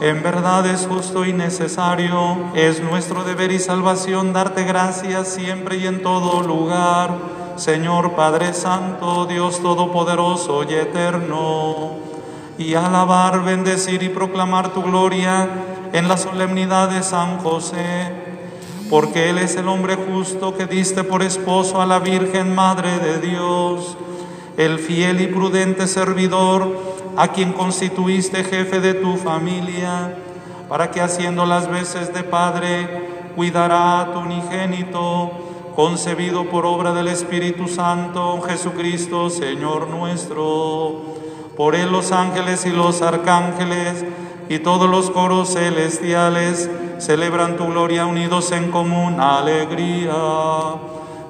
En 0.00 0.22
verdad 0.22 0.64
es 0.66 0.86
justo 0.86 1.24
y 1.24 1.32
necesario, 1.32 2.36
es 2.54 2.80
nuestro 2.80 3.24
deber 3.24 3.50
y 3.50 3.58
salvación 3.58 4.32
darte 4.32 4.62
gracias 4.62 5.26
siempre 5.26 5.78
y 5.78 5.88
en 5.88 6.02
todo 6.02 6.40
lugar, 6.40 7.16
Señor 7.56 8.12
Padre 8.14 8.54
Santo, 8.54 9.26
Dios 9.26 9.60
Todopoderoso 9.60 10.62
y 10.62 10.74
Eterno, 10.74 11.96
y 12.58 12.74
alabar, 12.74 13.42
bendecir 13.42 14.04
y 14.04 14.08
proclamar 14.08 14.72
tu 14.72 14.84
gloria 14.84 15.48
en 15.92 16.06
la 16.06 16.16
solemnidad 16.16 16.90
de 16.90 17.02
San 17.02 17.38
José, 17.38 18.12
porque 18.88 19.30
Él 19.30 19.38
es 19.38 19.56
el 19.56 19.66
hombre 19.66 19.96
justo 19.96 20.56
que 20.56 20.66
diste 20.66 21.02
por 21.02 21.24
esposo 21.24 21.82
a 21.82 21.86
la 21.86 21.98
Virgen 21.98 22.54
Madre 22.54 23.00
de 23.00 23.18
Dios, 23.18 23.96
el 24.56 24.78
fiel 24.78 25.20
y 25.20 25.26
prudente 25.26 25.88
servidor, 25.88 26.97
a 27.18 27.26
quien 27.32 27.52
constituiste 27.52 28.44
jefe 28.44 28.78
de 28.78 28.94
tu 28.94 29.16
familia, 29.16 30.14
para 30.68 30.92
que 30.92 31.00
haciendo 31.00 31.46
las 31.46 31.68
veces 31.68 32.14
de 32.14 32.22
Padre, 32.22 33.32
cuidará 33.34 34.00
a 34.00 34.12
tu 34.12 34.20
unigénito, 34.20 35.32
concebido 35.74 36.48
por 36.48 36.64
obra 36.64 36.92
del 36.92 37.08
Espíritu 37.08 37.66
Santo, 37.66 38.40
Jesucristo, 38.42 39.30
Señor 39.30 39.88
nuestro. 39.88 41.16
Por 41.56 41.74
él 41.74 41.90
los 41.90 42.12
ángeles 42.12 42.64
y 42.66 42.70
los 42.70 43.02
arcángeles 43.02 44.04
y 44.48 44.60
todos 44.60 44.88
los 44.88 45.10
coros 45.10 45.54
celestiales 45.54 46.70
celebran 46.98 47.56
tu 47.56 47.66
gloria 47.66 48.06
unidos 48.06 48.52
en 48.52 48.70
común 48.70 49.18
alegría. 49.18 50.14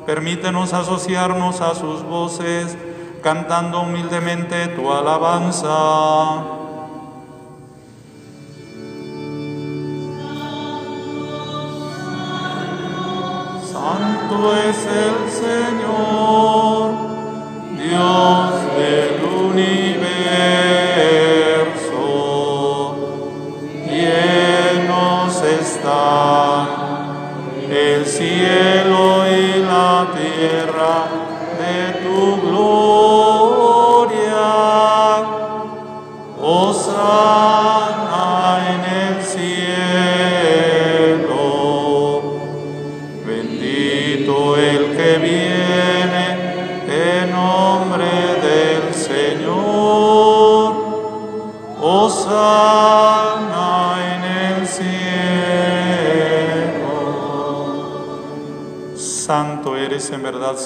Permítenos 0.04 0.74
asociarnos 0.74 1.62
a 1.62 1.74
sus 1.74 2.02
voces 2.02 2.76
cantando 3.22 3.82
humildemente 3.82 4.68
tu 4.68 4.92
alabanza. 4.92 6.44
Santo 13.72 14.56
es 14.56 14.86
el 14.86 15.16
Señor, 15.30 16.92
Dios 17.76 18.37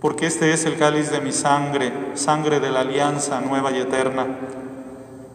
porque 0.00 0.26
este 0.26 0.52
es 0.52 0.64
el 0.64 0.78
cáliz 0.78 1.10
de 1.10 1.20
mi 1.20 1.32
sangre, 1.32 1.92
sangre 2.14 2.60
de 2.60 2.70
la 2.70 2.80
alianza 2.80 3.40
nueva 3.40 3.72
y 3.72 3.78
eterna, 3.78 4.26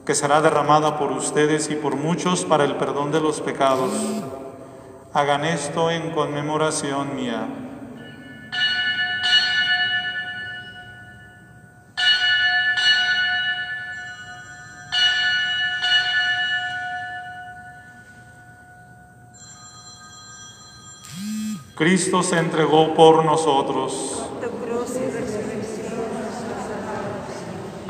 que 0.06 0.16
será 0.16 0.42
derramada 0.42 0.98
por 0.98 1.12
ustedes 1.12 1.70
y 1.70 1.76
por 1.76 1.96
muchos 1.96 2.46
para 2.46 2.64
el 2.64 2.76
perdón 2.78 3.12
de 3.12 3.20
los 3.20 3.42
pecados. 3.42 3.92
Hagan 5.14 5.46
esto 5.46 5.92
en 5.92 6.12
conmemoración 6.12 7.16
mía. 7.16 7.48
Cristo 21.76 22.24
se 22.24 22.38
entregó 22.38 22.94
por 22.94 23.26
nosotros. 23.26 24.24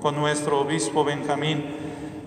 con 0.00 0.16
nuestro 0.16 0.60
obispo 0.60 1.04
Benjamín 1.04 1.64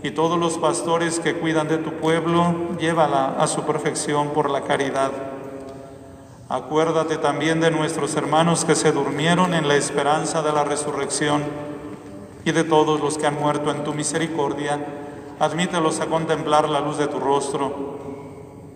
y 0.02 0.12
todos 0.12 0.40
los 0.40 0.58
pastores 0.58 1.20
que 1.20 1.36
cuidan 1.36 1.68
de 1.68 1.78
tu 1.78 1.92
pueblo, 1.94 2.56
llévala 2.80 3.36
a 3.38 3.48
su 3.48 3.64
perfección 3.64 4.30
por 4.30 4.50
la 4.50 4.62
caridad. 4.62 5.12
Acuérdate 6.48 7.18
también 7.18 7.60
de 7.60 7.70
nuestros 7.70 8.16
hermanos 8.16 8.66
que 8.66 8.76
se 8.76 8.92
durmieron 8.92 9.54
en 9.54 9.68
la 9.68 9.76
esperanza 9.76 10.42
de 10.42 10.54
la 10.54 10.64
resurrección 10.64 11.44
y 12.46 12.52
de 12.52 12.64
todos 12.64 13.00
los 13.02 13.18
que 13.18 13.28
han 13.28 13.40
muerto 13.40 13.72
en 13.72 13.84
tu 13.84 13.94
misericordia. 13.94 14.80
Admítelos 15.40 16.00
a 16.00 16.08
contemplar 16.08 16.68
la 16.70 16.80
luz 16.80 16.98
de 16.98 17.08
tu 17.08 17.20
rostro. 17.20 18.00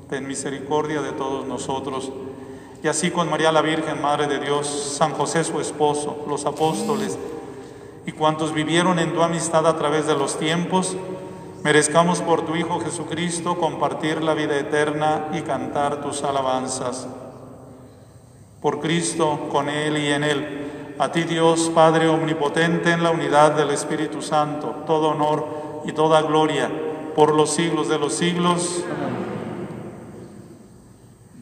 Ten 0.10 0.28
misericordia 0.28 1.02
de 1.02 1.14
todos 1.14 1.48
nosotros. 1.48 2.12
Y 2.84 2.88
así 2.90 3.12
con 3.12 3.30
María 3.30 3.52
la 3.52 3.62
Virgen, 3.62 4.02
Madre 4.02 4.28
de 4.28 4.40
Dios, 4.40 4.68
San 4.68 5.14
José 5.14 5.44
su 5.46 5.62
esposo, 5.62 6.26
los 6.28 6.46
apóstoles 6.46 7.18
y 8.06 8.12
cuantos 8.12 8.54
vivieron 8.54 9.00
en 9.00 9.14
tu 9.14 9.22
amistad 9.22 9.66
a 9.66 9.78
través 9.78 10.08
de 10.08 10.16
los 10.16 10.38
tiempos, 10.38 10.98
merezcamos 11.64 12.22
por 12.22 12.46
tu 12.46 12.56
Hijo 12.56 12.80
Jesucristo 12.82 13.58
compartir 13.58 14.22
la 14.22 14.34
vida 14.34 14.58
eterna 14.58 15.30
y 15.34 15.42
cantar 15.42 16.02
tus 16.02 16.24
alabanzas. 16.24 17.08
Por 18.62 18.80
Cristo, 18.82 19.48
con 19.52 19.70
Él 19.70 19.98
y 19.98 20.08
en 20.08 20.24
Él, 20.24 20.96
a 21.00 21.12
ti 21.12 21.24
Dios 21.24 21.72
Padre 21.74 22.08
Omnipotente 22.08 22.92
en 22.92 23.04
la 23.04 23.12
unidad 23.12 23.54
del 23.54 23.72
Espíritu 23.72 24.22
Santo, 24.22 24.84
todo 24.86 25.10
honor 25.10 25.82
y 25.86 25.94
toda 25.94 26.22
gloria 26.22 26.70
por 27.16 27.34
los 27.34 27.52
siglos 27.52 27.88
de 27.90 28.00
los 28.00 28.14
siglos. 28.14 28.84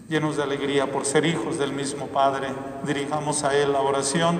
Llenos 0.09 0.37
de 0.37 0.43
alegría 0.43 0.91
por 0.91 1.05
ser 1.05 1.25
hijos 1.25 1.57
del 1.57 1.73
mismo 1.73 2.07
Padre, 2.07 2.49
dirijamos 2.85 3.43
a 3.43 3.55
Él 3.57 3.71
la 3.71 3.81
oración 3.81 4.39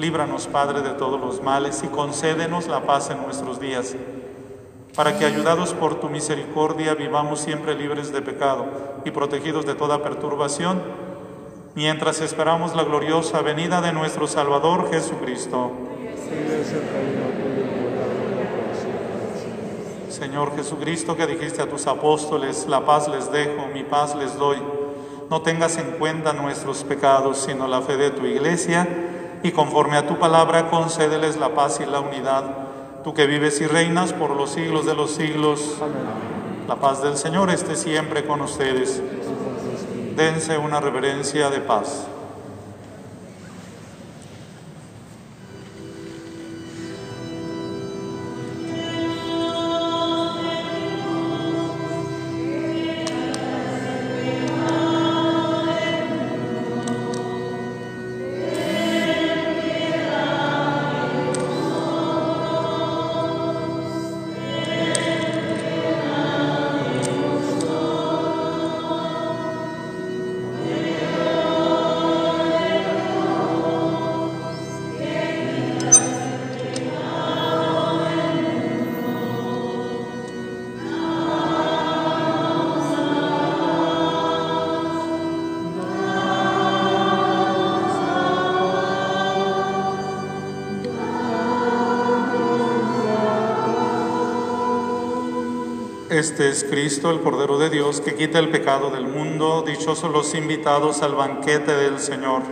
Líbranos, 0.00 0.46
Padre, 0.46 0.80
de 0.80 0.94
todos 0.94 1.20
los 1.20 1.42
males 1.42 1.82
y 1.84 1.88
concédenos 1.88 2.68
la 2.68 2.86
paz 2.86 3.10
en 3.10 3.20
nuestros 3.20 3.60
días, 3.60 3.94
para 4.96 5.18
que, 5.18 5.26
ayudados 5.26 5.74
por 5.74 6.00
tu 6.00 6.08
misericordia, 6.08 6.94
vivamos 6.94 7.40
siempre 7.40 7.74
libres 7.74 8.10
de 8.10 8.22
pecado 8.22 8.64
y 9.04 9.10
protegidos 9.10 9.66
de 9.66 9.74
toda 9.74 10.02
perturbación, 10.02 10.80
mientras 11.74 12.22
esperamos 12.22 12.74
la 12.74 12.84
gloriosa 12.84 13.42
venida 13.42 13.82
de 13.82 13.92
nuestro 13.92 14.26
Salvador 14.26 14.90
Jesucristo. 14.90 15.70
Señor 20.08 20.56
Jesucristo, 20.56 21.14
que 21.14 21.26
dijiste 21.26 21.60
a 21.60 21.68
tus 21.68 21.86
apóstoles, 21.86 22.66
la 22.66 22.86
paz 22.86 23.06
les 23.06 23.30
dejo, 23.30 23.66
mi 23.74 23.84
paz 23.84 24.16
les 24.16 24.38
doy. 24.38 24.56
No 25.28 25.42
tengas 25.42 25.76
en 25.76 25.98
cuenta 25.98 26.32
nuestros 26.32 26.84
pecados, 26.84 27.36
sino 27.36 27.68
la 27.68 27.82
fe 27.82 27.98
de 27.98 28.10
tu 28.10 28.24
iglesia, 28.24 28.88
y 29.42 29.52
conforme 29.52 29.96
a 29.96 30.06
tu 30.06 30.18
palabra 30.18 30.68
concédeles 30.68 31.36
la 31.36 31.54
paz 31.54 31.80
y 31.80 31.86
la 31.86 32.00
unidad. 32.00 32.44
Tú 33.04 33.14
que 33.14 33.26
vives 33.26 33.60
y 33.60 33.66
reinas 33.66 34.12
por 34.12 34.36
los 34.36 34.50
siglos 34.50 34.84
de 34.84 34.94
los 34.94 35.12
siglos. 35.12 35.78
La 36.68 36.76
paz 36.76 37.02
del 37.02 37.16
Señor 37.16 37.50
esté 37.50 37.76
siempre 37.76 38.26
con 38.26 38.42
ustedes. 38.42 39.02
Dense 40.16 40.58
una 40.58 40.80
reverencia 40.80 41.48
de 41.48 41.60
paz. 41.60 42.06
Este 96.20 96.50
es 96.50 96.64
Cristo, 96.64 97.10
el 97.10 97.22
Cordero 97.22 97.56
de 97.56 97.70
Dios, 97.70 98.02
que 98.02 98.14
quita 98.14 98.38
el 98.38 98.50
pecado 98.50 98.90
del 98.90 99.06
mundo. 99.06 99.64
Dichosos 99.66 100.12
los 100.12 100.34
invitados 100.34 101.00
al 101.00 101.14
banquete 101.14 101.74
del 101.74 101.98
Señor. 101.98 102.42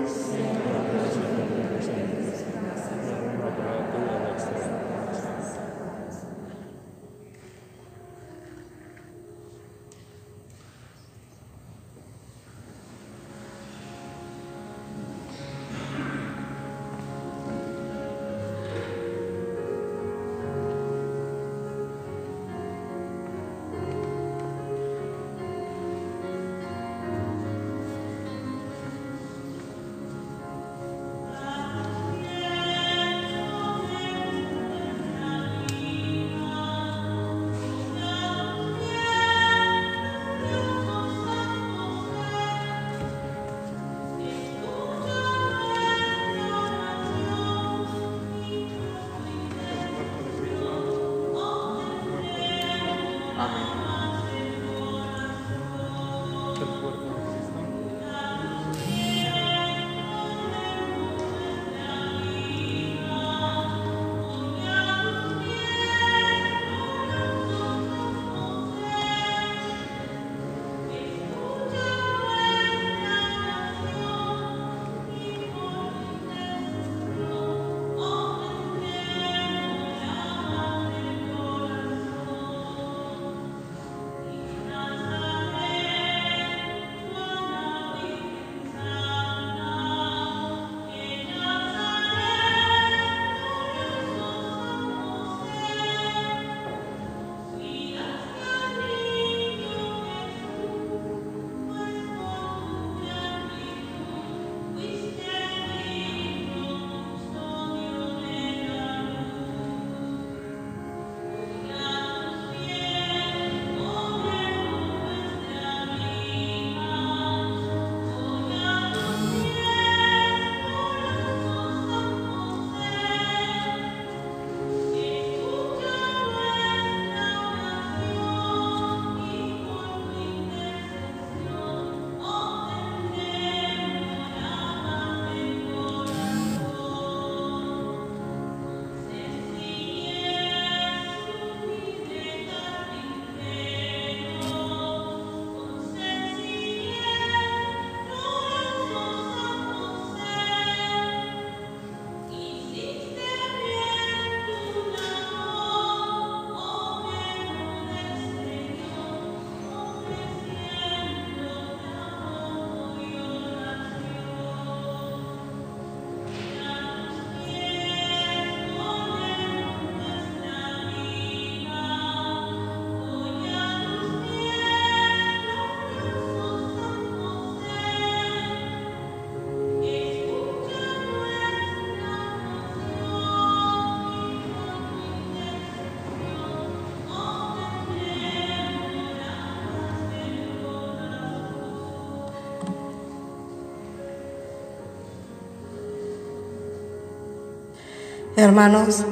Hermanos, 198.49 199.05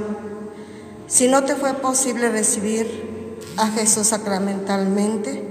si 1.08 1.28
no 1.28 1.44
te 1.44 1.56
fue 1.56 1.74
posible 1.74 2.30
recibir 2.30 3.36
a 3.58 3.68
Jesús 3.68 4.06
sacramentalmente, 4.06 5.46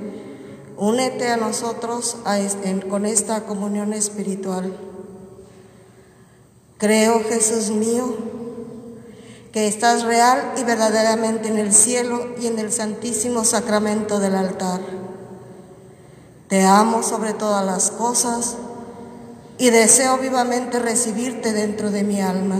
únete 0.75 1.29
a 1.29 1.37
nosotros 1.37 2.17
con 2.89 3.05
esta 3.05 3.41
comunión 3.41 3.93
espiritual. 3.93 4.75
Creo, 6.79 7.21
Jesús 7.29 7.69
mío, 7.69 8.11
que 9.51 9.67
estás 9.67 10.01
real 10.01 10.53
y 10.57 10.63
verdaderamente 10.63 11.49
en 11.49 11.59
el 11.59 11.71
cielo 11.71 12.29
y 12.41 12.47
en 12.47 12.57
el 12.57 12.71
santísimo 12.71 13.45
sacramento 13.45 14.19
del 14.19 14.33
altar. 14.33 14.81
Te 16.47 16.63
amo 16.63 17.03
sobre 17.03 17.33
todas 17.33 17.63
las 17.63 17.91
cosas 17.91 18.55
y 19.59 19.69
deseo 19.69 20.17
vivamente 20.17 20.79
recibirte 20.79 21.53
dentro 21.53 21.91
de 21.91 22.03
mi 22.03 22.19
alma. 22.19 22.59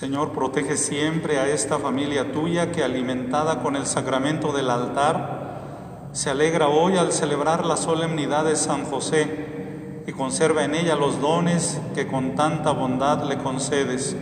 Señor, 0.00 0.32
protege 0.32 0.78
siempre 0.78 1.38
a 1.38 1.46
esta 1.48 1.78
familia 1.78 2.32
tuya 2.32 2.72
que 2.72 2.82
alimentada 2.82 3.60
con 3.60 3.76
el 3.76 3.84
sacramento 3.84 4.50
del 4.50 4.70
altar, 4.70 6.08
se 6.12 6.30
alegra 6.30 6.68
hoy 6.68 6.96
al 6.96 7.12
celebrar 7.12 7.66
la 7.66 7.76
solemnidad 7.76 8.46
de 8.46 8.56
San 8.56 8.86
José 8.86 10.02
y 10.06 10.12
conserva 10.12 10.64
en 10.64 10.74
ella 10.74 10.96
los 10.96 11.20
dones 11.20 11.78
que 11.94 12.06
con 12.06 12.34
tanta 12.34 12.70
bondad 12.70 13.24
le 13.24 13.36
concedes. 13.36 14.16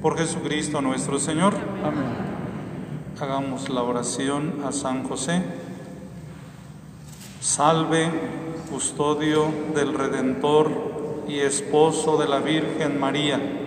Por 0.00 0.16
Jesucristo 0.16 0.80
nuestro 0.80 1.18
Señor. 1.18 1.52
Amén. 1.84 2.06
Hagamos 3.20 3.68
la 3.68 3.82
oración 3.82 4.62
a 4.66 4.72
San 4.72 5.06
José. 5.06 5.42
Salve, 7.42 8.08
custodio 8.70 9.52
del 9.74 9.92
Redentor 9.92 10.70
y 11.28 11.40
esposo 11.40 12.16
de 12.16 12.28
la 12.28 12.38
Virgen 12.38 12.98
María. 12.98 13.66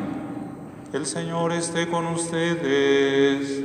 El 0.93 1.05
Señor 1.05 1.53
esté 1.53 1.87
con 1.87 2.05
ustedes. 2.05 3.63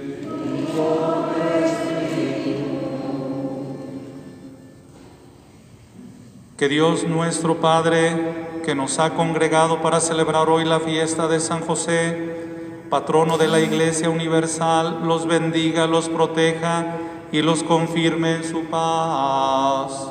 Que 6.57 6.68
Dios 6.68 7.03
nuestro 7.03 7.57
Padre, 7.57 8.61
que 8.64 8.77
nos 8.77 9.01
ha 9.01 9.14
congregado 9.14 9.83
para 9.83 9.99
celebrar 9.99 10.49
hoy 10.49 10.64
la 10.64 10.79
fiesta 10.79 11.27
de 11.27 11.41
San 11.41 11.62
José, 11.62 12.37
patrono 12.89 13.39
de 13.39 13.49
la 13.49 13.59
Iglesia 13.59 14.09
Universal, 14.09 15.01
los 15.05 15.27
bendiga, 15.27 15.89
los 15.89 16.09
proteja 16.09 16.97
y 17.33 17.43
los 17.43 17.64
confirme 17.64 18.37
en 18.37 18.45
su 18.45 18.66
paz. 18.66 20.11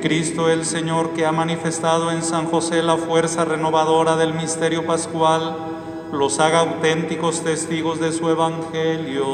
Cristo 0.00 0.50
el 0.50 0.64
Señor, 0.64 1.10
que 1.10 1.26
ha 1.26 1.32
manifestado 1.32 2.10
en 2.10 2.22
San 2.22 2.46
José 2.46 2.82
la 2.82 2.96
fuerza 2.96 3.44
renovadora 3.44 4.16
del 4.16 4.34
misterio 4.34 4.86
pascual, 4.86 5.56
los 6.12 6.40
haga 6.40 6.60
auténticos 6.60 7.42
testigos 7.42 8.00
de 8.00 8.12
su 8.12 8.28
Evangelio. 8.28 9.26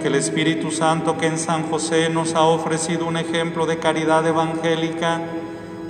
Que 0.00 0.06
el 0.06 0.14
Espíritu 0.14 0.70
Santo 0.70 1.16
que 1.16 1.26
en 1.26 1.38
San 1.38 1.68
José 1.70 2.08
nos 2.08 2.34
ha 2.34 2.42
ofrecido 2.42 3.06
un 3.06 3.16
ejemplo 3.16 3.66
de 3.66 3.78
caridad 3.78 4.26
evangélica, 4.26 5.20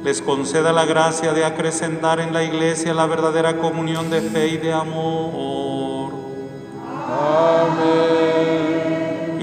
les 0.02 0.22
conceda 0.22 0.72
la 0.72 0.84
gracia 0.84 1.32
de 1.32 1.44
acrecentar 1.44 2.20
en 2.20 2.32
la 2.32 2.42
iglesia 2.42 2.94
la 2.94 3.06
verdadera 3.06 3.58
comunión 3.58 4.10
de 4.10 4.20
fe 4.20 4.48
y 4.48 4.56
de 4.58 4.72
amor. 4.72 6.12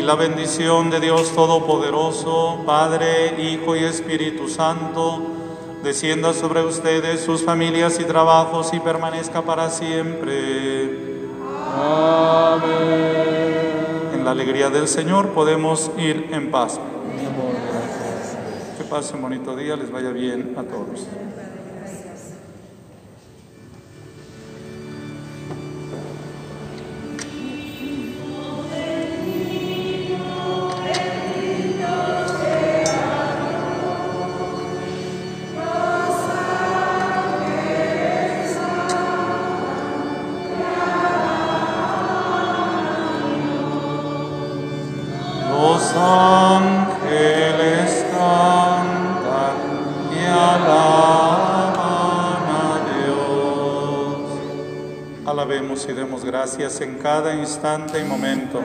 Y 0.02 0.04
la 0.04 0.16
bendición 0.16 0.90
de 0.90 1.00
Dios 1.00 1.32
Todopoderoso, 1.36 2.64
Padre, 2.66 3.40
Hijo 3.40 3.76
y 3.76 3.84
Espíritu 3.84 4.48
Santo, 4.48 5.22
descienda 5.84 6.34
sobre 6.34 6.64
ustedes, 6.66 7.22
sus 7.22 7.44
familias 7.44 8.00
y 8.00 8.06
trabajos 8.06 8.74
y 8.74 8.80
permanezca 8.80 9.44
para 9.44 9.70
siempre. 9.70 10.86
En 14.12 14.26
la 14.26 14.32
alegría 14.32 14.72
del 14.72 14.88
Señor 14.88 15.34
podemos 15.34 15.92
ir 16.00 16.30
en 16.32 16.50
paz. 16.50 16.80
Que 18.80 18.84
pasen 18.86 19.18
un 19.18 19.22
bonito 19.22 19.56
día, 19.56 19.76
les 19.76 19.92
vaya 19.92 20.10
bien 20.10 20.56
a 20.58 20.64
todos. 20.64 21.06
Gracias 56.42 56.82
en 56.82 56.96
cada 56.96 57.36
instante 57.36 58.00
y 58.00 58.04
momento. 58.04 58.64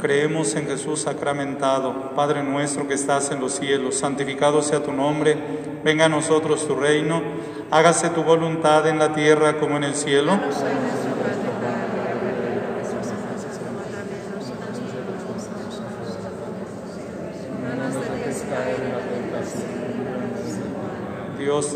Creemos 0.00 0.54
en 0.54 0.66
Jesús 0.66 1.02
sacramentado. 1.02 2.14
Padre 2.14 2.42
nuestro 2.42 2.88
que 2.88 2.94
estás 2.94 3.30
en 3.30 3.40
los 3.40 3.56
cielos, 3.56 3.96
santificado 3.96 4.62
sea 4.62 4.82
tu 4.82 4.94
nombre. 4.94 5.36
Venga 5.84 6.06
a 6.06 6.08
nosotros 6.08 6.66
tu 6.66 6.76
reino. 6.76 7.20
Hágase 7.70 8.08
tu 8.08 8.22
voluntad 8.22 8.86
en 8.86 8.98
la 8.98 9.12
tierra 9.12 9.60
como 9.60 9.76
en 9.76 9.84
el 9.84 9.94
cielo. 9.94 10.32
Dios 21.38 21.70
te 21.70 21.75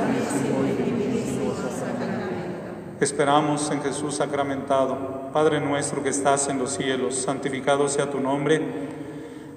Esperamos 3.01 3.71
en 3.71 3.81
Jesús 3.81 4.17
sacramentado. 4.17 4.95
Padre 5.33 5.59
nuestro 5.59 6.03
que 6.03 6.09
estás 6.09 6.47
en 6.49 6.59
los 6.59 6.73
cielos, 6.73 7.15
santificado 7.15 7.89
sea 7.89 8.11
tu 8.11 8.19
nombre. 8.19 8.61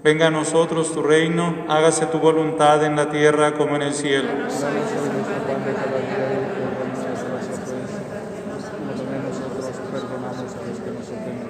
Venga 0.02 0.28
a 0.28 0.30
nosotros 0.30 0.94
tu 0.94 1.02
reino, 1.02 1.54
hágase 1.68 2.06
tu 2.06 2.18
voluntad 2.18 2.82
en 2.82 2.96
la 2.96 3.10
tierra 3.10 3.52
como 3.52 3.76
en 3.76 3.82
el 3.82 3.92
cielo. 3.92 4.28
Danos 4.30 4.54
hoy 4.62 4.72
nuestro 4.72 5.36
pan 5.46 5.62
de 5.62 5.74
cada 5.74 5.92
día 5.92 6.24
y 6.32 6.48
perdona 6.56 6.88
nuestras 6.88 7.58
ofensas, 7.58 8.00
como 8.72 8.92
también 8.96 9.22
nosotros 9.28 9.76
perdonamos 9.92 10.38
a 10.38 10.64
los 10.64 10.80
que 10.80 10.90
nos 10.90 11.04
ofenden. 11.04 11.48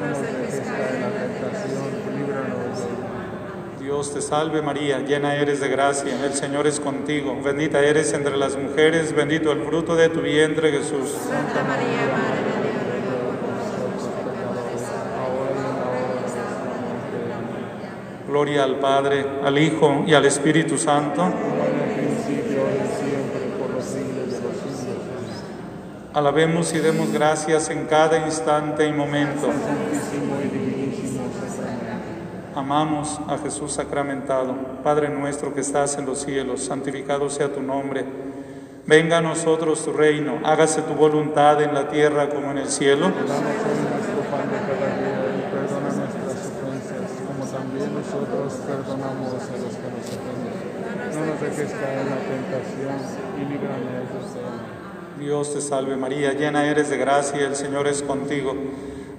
No 0.00 0.06
nos 0.08 0.18
dejes 0.18 0.60
caer 0.66 0.94
en 0.96 1.00
la 1.02 1.10
tentación, 1.14 1.86
líbranos 2.16 2.78
del 2.82 2.98
mal. 3.06 3.78
Dios 3.78 4.12
te 4.12 4.15
salve 4.26 4.60
María, 4.60 4.98
llena 4.98 5.36
eres 5.36 5.60
de 5.60 5.68
gracia, 5.68 6.12
el 6.24 6.34
Señor 6.34 6.66
es 6.66 6.80
contigo, 6.80 7.40
bendita 7.40 7.80
eres 7.80 8.12
entre 8.12 8.36
las 8.36 8.56
mujeres, 8.56 9.14
bendito 9.14 9.52
el 9.52 9.60
fruto 9.60 9.94
de 9.94 10.08
tu 10.08 10.20
vientre 10.20 10.72
Jesús. 10.72 11.10
Santa 11.28 11.62
María, 11.62 12.10
Madre 12.10 12.42
de 12.42 12.58
Dios, 12.66 12.82
ruega 12.90 13.22
por 13.38 13.50
nosotros 13.54 14.10
pecadores, 14.24 14.82
ahora. 15.16 15.62
Gloria 18.26 18.64
al 18.64 18.80
Padre, 18.80 19.24
al 19.44 19.58
Hijo 19.58 20.02
y 20.08 20.14
al 20.14 20.24
Espíritu 20.24 20.76
Santo. 20.76 21.32
Alabemos 26.12 26.72
y 26.72 26.78
demos 26.78 27.12
gracias 27.12 27.70
en 27.70 27.84
cada 27.86 28.26
instante 28.26 28.88
y 28.88 28.92
momento. 28.92 29.52
Santísimo 29.52 30.40
y 30.42 30.48
divinísimo 30.48 31.30
sacramento. 31.30 31.76
Amamos 32.56 33.20
a 33.28 33.36
Jesús 33.36 33.72
sacramentado. 33.72 34.56
Padre 34.82 35.10
nuestro 35.10 35.52
que 35.52 35.60
estás 35.60 35.98
en 35.98 36.06
los 36.06 36.20
cielos, 36.20 36.64
santificado 36.64 37.28
sea 37.28 37.52
tu 37.52 37.60
nombre. 37.60 38.02
Venga 38.86 39.18
a 39.18 39.20
nosotros 39.20 39.84
tu 39.84 39.92
reino, 39.92 40.40
hágase 40.42 40.80
tu 40.80 40.94
voluntad 40.94 41.60
en 41.60 41.74
la 41.74 41.86
tierra 41.90 42.30
como 42.30 42.52
en 42.52 42.58
el 42.58 42.68
cielo. 42.68 43.10
Danos 43.10 43.28
hoy 43.28 43.76
nuestro 43.92 44.20
pan 44.30 44.48
de 44.48 44.56
cada 44.56 44.88
día 44.96 45.36
y 45.36 45.42
perdona 45.52 45.90
nuestras 46.00 46.48
ofensas, 46.48 47.10
como 47.28 47.44
también 47.44 47.92
nosotros 47.92 48.54
perdonamos 48.66 49.28
a 49.28 49.36
los 49.36 49.44
que 49.44 49.88
nos 49.92 50.06
ofenden. 50.16 51.12
No 51.12 51.26
nos 51.26 51.40
dejes 51.42 51.72
caer 51.72 51.98
en 51.98 52.08
la 52.08 52.16
tentación 52.16 52.96
y 53.36 53.52
líbranos 53.52 54.32
del. 54.32 55.20
Dios 55.26 55.52
te 55.52 55.60
salve 55.60 55.96
María, 55.98 56.32
llena 56.32 56.64
eres 56.64 56.88
de 56.88 56.96
gracia, 56.96 57.46
el 57.46 57.54
Señor 57.54 57.86
es 57.86 58.02
contigo. 58.02 58.54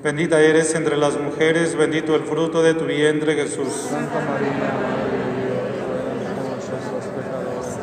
Bendita 0.03 0.39
eres 0.39 0.75
entre 0.75 0.95
las 0.95 1.19
mujeres, 1.19 1.75
bendito 1.75 2.15
el 2.15 2.21
fruto 2.21 2.61
de 2.61 2.75
tu 2.75 2.85
vientre 2.85 3.33
Jesús. 3.33 3.87
Santa 3.89 4.19
María, 4.19 4.51
Madre 4.51 5.17
de 5.17 5.31
Dios, 5.41 5.57
ruega 5.89 6.33
por 6.35 6.51
nosotros 6.53 7.05
pecadores, 7.15 7.77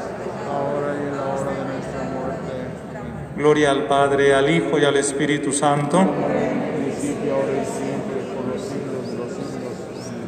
ahora 0.48 0.94
y 0.94 1.08
en 1.08 1.16
la 1.16 1.24
hora 1.26 1.50
de 1.50 1.64
nuestra 1.74 2.04
muerte. 2.04 2.52
Gloria 3.36 3.70
al 3.72 3.86
Padre, 3.88 4.34
al 4.34 4.48
Hijo 4.48 4.78
y 4.78 4.84
al 4.84 4.96
Espíritu 4.96 5.52
Santo. 5.52 5.98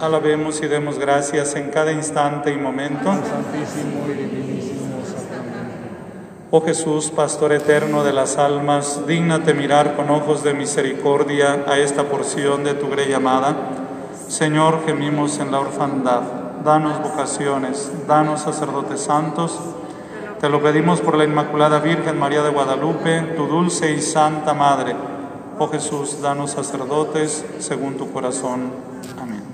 Alabemos 0.01 0.61
y 0.63 0.67
demos 0.67 0.99
gracias 0.99 1.55
en 1.55 1.71
cada 1.71 1.93
instante 1.93 2.53
y 2.53 2.57
momento. 2.57 3.05
Santísimo 3.05 4.07
y 4.09 4.13
divinísimo. 4.13 4.86
Oh 6.53 6.61
Jesús, 6.61 7.11
Pastor 7.11 7.53
eterno 7.53 8.05
de 8.05 8.13
las 8.13 8.37
almas, 8.39 9.05
dígnate 9.09 9.53
mirar 9.53 9.97
con 9.97 10.11
ojos 10.11 10.45
de 10.45 10.55
misericordia 10.55 11.65
a 11.67 11.77
esta 11.79 12.05
porción 12.05 12.63
de 12.63 12.75
tu 12.75 12.89
grey 12.89 13.13
amada. 13.13 13.57
Señor, 14.29 14.83
gemimos 14.87 15.41
en 15.41 15.51
la 15.51 15.59
orfandad. 15.59 16.23
Danos 16.65 17.03
vocaciones, 17.03 17.91
danos 18.07 18.43
sacerdotes 18.43 19.01
santos. 19.01 19.59
Te 20.41 20.49
lo 20.49 20.63
pedimos 20.63 21.01
por 21.01 21.17
la 21.17 21.25
Inmaculada 21.25 21.81
Virgen 21.81 22.17
María 22.17 22.45
de 22.45 22.51
Guadalupe, 22.51 23.23
tu 23.37 23.49
dulce 23.49 23.91
y 23.91 24.01
santa 24.01 24.55
Madre. 24.55 24.95
Oh 25.59 25.67
Jesús, 25.69 26.23
danos 26.23 26.53
sacerdotes 26.53 27.45
según 27.59 27.97
tu 27.97 28.13
corazón. 28.13 28.71
Amén. 29.21 29.46